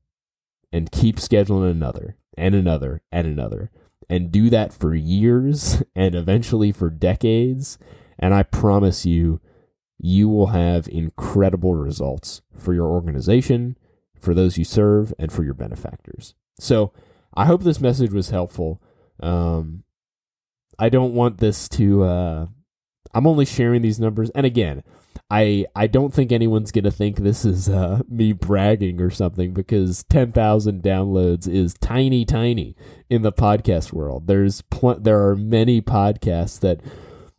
and 0.72 0.92
keep 0.92 1.18
scheduling 1.18 1.72
another 1.72 2.18
and 2.38 2.56
another 2.56 3.02
and 3.12 3.28
another 3.28 3.72
and 4.10 4.32
do 4.32 4.50
that 4.50 4.74
for 4.74 4.94
years 4.94 5.84
and 5.96 6.16
eventually 6.16 6.72
for 6.72 6.90
decades 6.90 7.78
and 8.20 8.34
I 8.34 8.44
promise 8.44 9.06
you 9.06 9.42
you 9.98 10.28
will 10.28 10.48
have 10.48 10.88
incredible 10.88 11.76
results 11.76 12.42
for 12.58 12.74
your 12.74 12.88
organization, 12.88 13.78
for 14.20 14.34
those 14.34 14.58
you 14.58 14.66
serve, 14.66 15.14
and 15.18 15.32
for 15.32 15.44
your 15.44 15.54
benefactors. 15.54 16.36
So 16.60 16.92
I 17.34 17.46
hope 17.46 17.64
this 17.64 17.80
message 17.80 18.12
was 18.12 18.30
helpful. 18.30 18.82
Um, 19.22 19.84
I 20.78 20.90
don't 20.90 21.14
want 21.14 21.38
this 21.38 21.70
to. 21.70 22.04
Uh, 22.04 22.46
I'm 23.14 23.28
only 23.28 23.46
sharing 23.46 23.82
these 23.82 24.00
numbers, 24.00 24.30
and 24.32 24.46
again, 24.46 24.84
I 25.30 25.66
I 25.76 25.88
don't 25.88 26.14
think 26.14 26.32
anyone's 26.32 26.72
gonna 26.72 26.92
think 26.92 27.18
this 27.18 27.46
is 27.46 27.70
uh, 27.70 28.02
me 28.08 28.34
bragging 28.34 29.02
or 29.02 29.10
something 29.10 29.54
because 29.54 30.04
ten 30.04 30.32
thousand 30.32 30.84
downloads 30.84 31.48
is 31.48 31.74
tiny, 31.76 32.26
tiny 32.26 32.76
in 33.10 33.22
the 33.22 33.32
podcast 33.32 33.94
world. 33.94 34.28
There's 34.28 34.62
pl- 34.62 35.00
there 35.00 35.28
are 35.28 35.36
many 35.36 35.82
podcasts 35.82 36.60
that 36.60 36.82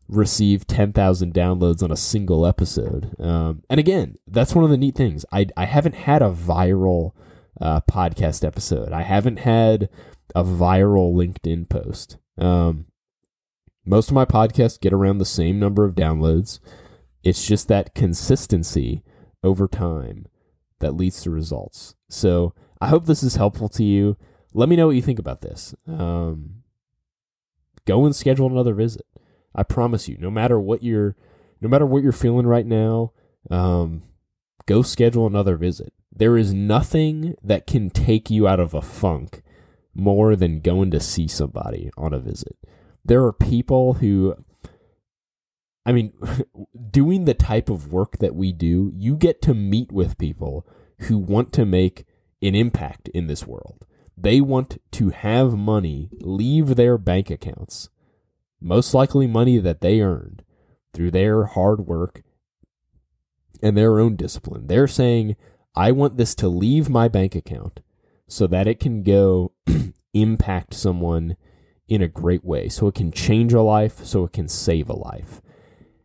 receive 0.08 0.66
ten 0.66 0.92
thousand 0.92 1.34
downloads 1.34 1.82
on 1.82 1.90
a 1.90 1.96
single 1.96 2.46
episode. 2.46 3.14
Um, 3.20 3.62
and 3.70 3.78
again, 3.80 4.16
that's 4.26 4.54
one 4.54 4.64
of 4.64 4.70
the 4.70 4.76
neat 4.76 4.96
things. 4.96 5.24
I 5.32 5.46
I 5.56 5.66
haven't 5.66 5.94
had 5.94 6.22
a 6.22 6.30
viral 6.30 7.12
uh, 7.60 7.80
podcast 7.82 8.44
episode. 8.44 8.92
I 8.92 9.02
haven't 9.02 9.38
had 9.40 9.88
a 10.34 10.42
viral 10.42 11.14
LinkedIn 11.14 11.68
post. 11.68 12.16
Um, 12.38 12.86
most 13.84 14.08
of 14.08 14.14
my 14.14 14.24
podcasts 14.24 14.80
get 14.80 14.92
around 14.92 15.18
the 15.18 15.24
same 15.24 15.58
number 15.58 15.84
of 15.84 15.94
downloads. 15.94 16.58
It's 17.22 17.46
just 17.46 17.68
that 17.68 17.94
consistency 17.94 19.02
over 19.42 19.68
time 19.68 20.26
that 20.80 20.96
leads 20.96 21.22
to 21.22 21.30
results. 21.30 21.94
So 22.08 22.54
I 22.80 22.88
hope 22.88 23.06
this 23.06 23.22
is 23.22 23.36
helpful 23.36 23.68
to 23.70 23.84
you. 23.84 24.16
Let 24.52 24.68
me 24.68 24.76
know 24.76 24.86
what 24.86 24.96
you 24.96 25.02
think 25.02 25.18
about 25.18 25.40
this. 25.40 25.74
Um, 25.86 26.62
go 27.86 28.04
and 28.04 28.14
schedule 28.14 28.46
another 28.46 28.74
visit. 28.74 29.06
I 29.54 29.62
promise 29.62 30.08
you, 30.08 30.16
no 30.18 30.30
matter 30.30 30.58
what 30.58 30.82
you're, 30.82 31.16
no 31.60 31.68
matter 31.68 31.86
what 31.86 32.02
you're 32.02 32.12
feeling 32.12 32.46
right 32.46 32.66
now, 32.66 33.12
um, 33.50 34.02
go 34.66 34.82
schedule 34.82 35.26
another 35.26 35.56
visit. 35.56 35.92
There 36.12 36.36
is 36.36 36.52
nothing 36.52 37.36
that 37.42 37.66
can 37.66 37.90
take 37.90 38.30
you 38.30 38.46
out 38.46 38.60
of 38.60 38.74
a 38.74 38.82
funk 38.82 39.42
more 39.94 40.36
than 40.36 40.60
going 40.60 40.90
to 40.90 41.00
see 41.00 41.28
somebody 41.28 41.90
on 41.96 42.12
a 42.12 42.18
visit. 42.18 42.56
There 43.04 43.24
are 43.24 43.32
people 43.32 43.94
who, 43.94 44.34
I 45.84 45.92
mean, 45.92 46.12
doing 46.90 47.24
the 47.24 47.34
type 47.34 47.68
of 47.68 47.92
work 47.92 48.18
that 48.18 48.34
we 48.34 48.52
do, 48.52 48.92
you 48.94 49.16
get 49.16 49.42
to 49.42 49.54
meet 49.54 49.92
with 49.92 50.18
people 50.18 50.66
who 51.00 51.18
want 51.18 51.52
to 51.54 51.64
make 51.64 52.04
an 52.42 52.54
impact 52.54 53.08
in 53.08 53.26
this 53.26 53.46
world. 53.46 53.86
They 54.16 54.40
want 54.40 54.78
to 54.92 55.10
have 55.10 55.54
money 55.54 56.08
leave 56.20 56.76
their 56.76 56.96
bank 56.98 57.30
accounts, 57.30 57.88
most 58.60 58.94
likely 58.94 59.26
money 59.26 59.58
that 59.58 59.80
they 59.80 60.00
earned 60.00 60.42
through 60.92 61.10
their 61.10 61.44
hard 61.44 61.86
work 61.86 62.22
and 63.62 63.76
their 63.76 63.98
own 63.98 64.16
discipline. 64.16 64.66
They're 64.66 64.86
saying, 64.86 65.36
I 65.74 65.90
want 65.90 66.16
this 66.16 66.34
to 66.36 66.48
leave 66.48 66.88
my 66.88 67.08
bank 67.08 67.34
account 67.34 67.80
so 68.28 68.46
that 68.46 68.68
it 68.68 68.78
can 68.78 69.02
go 69.02 69.52
impact 70.14 70.74
someone 70.74 71.36
in 71.88 72.02
a 72.02 72.08
great 72.08 72.44
way, 72.44 72.68
so 72.68 72.86
it 72.88 72.94
can 72.94 73.12
change 73.12 73.52
a 73.52 73.62
life, 73.62 74.04
so 74.04 74.24
it 74.24 74.32
can 74.32 74.48
save 74.48 74.88
a 74.88 74.96
life. 74.96 75.40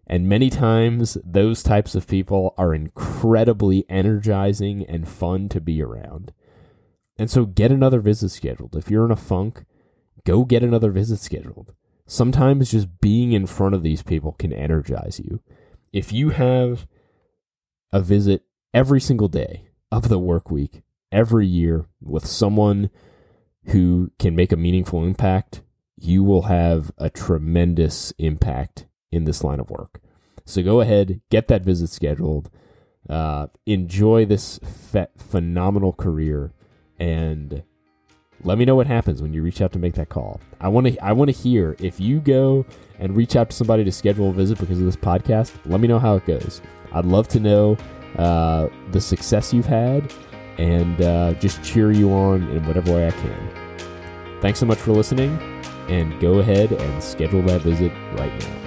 And 0.06 0.28
many 0.28 0.50
times, 0.50 1.18
those 1.24 1.62
types 1.62 1.94
of 1.96 2.08
people 2.08 2.54
are 2.58 2.74
incredibly 2.74 3.86
energizing 3.90 4.84
and 4.86 5.08
fun 5.08 5.50
to 5.50 5.62
be 5.62 5.82
around. 5.82 6.34
And 7.18 7.30
so, 7.30 7.46
get 7.46 7.72
another 7.72 8.00
visit 8.00 8.30
scheduled. 8.30 8.76
If 8.76 8.90
you're 8.90 9.06
in 9.06 9.12
a 9.12 9.16
funk, 9.16 9.66
go 10.26 10.46
get 10.46 10.64
another 10.64 10.92
visit 10.92 11.20
scheduled. 11.20 11.76
Sometimes 12.08 12.72
just 12.72 13.00
being 13.02 13.34
in 13.34 13.46
front 13.46 13.76
of 13.76 13.84
these 13.84 14.02
people 14.02 14.32
can 14.32 14.52
energize 14.52 15.20
you. 15.20 15.42
If 15.94 16.12
you 16.12 16.30
have 16.30 16.88
a 17.94 18.02
visit 18.02 18.46
every 18.74 19.00
single 19.00 19.28
day 19.28 19.68
of 19.92 20.10
the 20.10 20.20
work 20.20 20.50
week, 20.50 20.82
every 21.12 21.46
year 21.46 21.86
with 22.02 22.26
someone 22.26 22.90
who 23.66 24.12
can 24.18 24.36
make 24.36 24.52
a 24.52 24.58
meaningful 24.58 25.04
impact, 25.04 25.62
you 26.02 26.24
will 26.24 26.44
have 26.44 26.92
a 26.98 27.10
tremendous 27.10 28.14
impact 28.18 28.86
in 29.12 29.26
this 29.26 29.44
line 29.44 29.60
of 29.60 29.70
work. 29.70 30.02
So 30.46 30.64
go 30.64 30.82
ahead, 30.82 31.22
get 31.30 31.48
that 31.50 31.64
visit 31.64 31.90
scheduled, 31.90 32.50
uh, 33.10 33.48
enjoy 33.66 34.26
this 34.26 34.60
fe- 34.60 35.08
phenomenal 35.18 35.94
career, 35.94 36.54
and 37.00 37.64
let 38.44 38.58
me 38.58 38.66
know 38.66 38.76
what 38.76 38.88
happens 38.88 39.22
when 39.22 39.34
you 39.34 39.44
reach 39.44 39.62
out 39.62 39.72
to 39.74 39.80
make 39.80 39.96
that 39.96 40.10
call. 40.10 40.40
I 40.60 40.70
want 40.70 40.88
to 40.88 40.98
I 41.04 41.12
want 41.12 41.30
to 41.30 41.38
hear 41.38 41.76
if 41.80 42.00
you 42.00 42.20
go 42.20 42.66
and 42.98 43.16
reach 43.16 43.36
out 43.36 43.50
to 43.50 43.56
somebody 43.56 43.84
to 43.84 43.92
schedule 43.92 44.30
a 44.30 44.34
visit 44.34 44.60
because 44.60 44.80
of 44.80 44.86
this 44.86 44.96
podcast. 44.96 45.54
Let 45.66 45.80
me 45.80 45.88
know 45.88 46.00
how 46.00 46.16
it 46.16 46.26
goes. 46.26 46.62
I'd 46.92 47.06
love 47.06 47.28
to 47.30 47.40
know 47.40 47.78
uh, 48.18 48.68
the 48.92 49.02
success 49.02 49.54
you've 49.54 49.66
had 49.66 50.12
and 50.58 51.02
uh, 51.02 51.34
just 51.34 51.64
cheer 51.64 51.92
you 51.92 52.12
on 52.12 52.50
in 52.50 52.66
whatever 52.66 52.94
way 52.94 53.08
I 53.08 53.12
can. 53.12 54.40
Thanks 54.42 54.60
so 54.60 54.66
much 54.66 54.78
for 54.78 54.92
listening, 54.94 55.38
and 55.90 56.20
go 56.20 56.40
ahead 56.40 56.72
and 56.72 57.04
schedule 57.04 57.42
that 57.44 57.62
visit 57.62 57.92
right 58.14 58.32
now. 58.40 58.60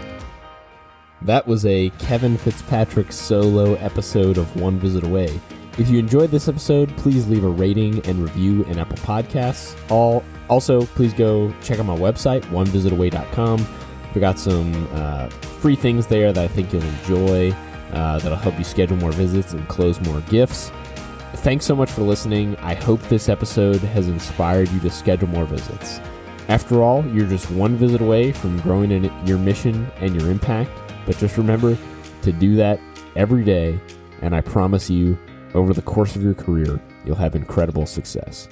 That 1.23 1.47
was 1.47 1.65
a 1.67 1.91
Kevin 1.99 2.37
Fitzpatrick 2.37 3.13
solo 3.13 3.75
episode 3.75 4.39
of 4.39 4.61
One 4.61 4.79
Visit 4.79 5.05
Away. 5.05 5.41
If 5.79 5.89
you 5.89 5.99
enjoyed 5.99 6.31
this 6.31 6.49
episode, 6.49 6.95
please 6.97 7.29
leave 7.29 7.45
a 7.45 7.49
rating 7.49 8.05
and 8.07 8.19
review 8.23 8.65
in 8.65 8.79
Apple 8.79 8.99
Podcasts. 8.99 9.79
All 9.91 10.25
also, 10.49 10.85
please 10.85 11.15
go 11.15 11.55
check 11.63 11.79
out 11.79 11.87
my 11.87 11.97
website, 11.97 12.43
onevisitaway.com. 12.47 13.67
We 14.15 14.21
got 14.21 14.39
some 14.39 14.89
uh, 14.93 15.29
free 15.29 15.77
things 15.77 16.09
there 16.09 16.33
that 16.33 16.45
I 16.45 16.49
think 16.49 16.73
you'll 16.73 16.83
enjoy. 16.83 17.53
Uh, 17.93 18.19
that'll 18.19 18.37
help 18.37 18.59
you 18.59 18.65
schedule 18.65 18.97
more 18.97 19.13
visits 19.13 19.53
and 19.53 19.67
close 19.69 20.01
more 20.01 20.21
gifts. 20.23 20.71
Thanks 21.37 21.65
so 21.65 21.75
much 21.75 21.91
for 21.91 22.03
listening. 22.03 22.57
I 22.57 22.75
hope 22.75 23.01
this 23.03 23.29
episode 23.29 23.81
has 23.81 24.09
inspired 24.09 24.69
you 24.71 24.81
to 24.81 24.91
schedule 24.91 25.29
more 25.29 25.47
visits. 25.47 26.01
After 26.49 26.83
all, 26.83 27.05
you're 27.07 27.27
just 27.27 27.51
one 27.51 27.77
visit 27.77 28.01
away 28.01 28.33
from 28.33 28.61
growing 28.61 28.91
in 28.91 29.05
your 29.27 29.39
mission 29.39 29.91
and 30.01 30.21
your 30.21 30.31
impact. 30.31 30.71
But 31.07 31.19
just 31.19 31.37
remember 31.39 31.77
to 32.23 32.33
do 32.33 32.57
that 32.57 32.81
every 33.17 33.45
day, 33.45 33.81
and 34.21 34.35
I 34.35 34.41
promise 34.41 34.91
you, 34.91 35.19
over 35.55 35.73
the 35.73 35.83
course 35.83 36.17
of 36.17 36.23
your 36.23 36.35
career, 36.35 36.81
you'll 37.05 37.17
have 37.17 37.35
incredible 37.35 37.87
success. 37.87 38.49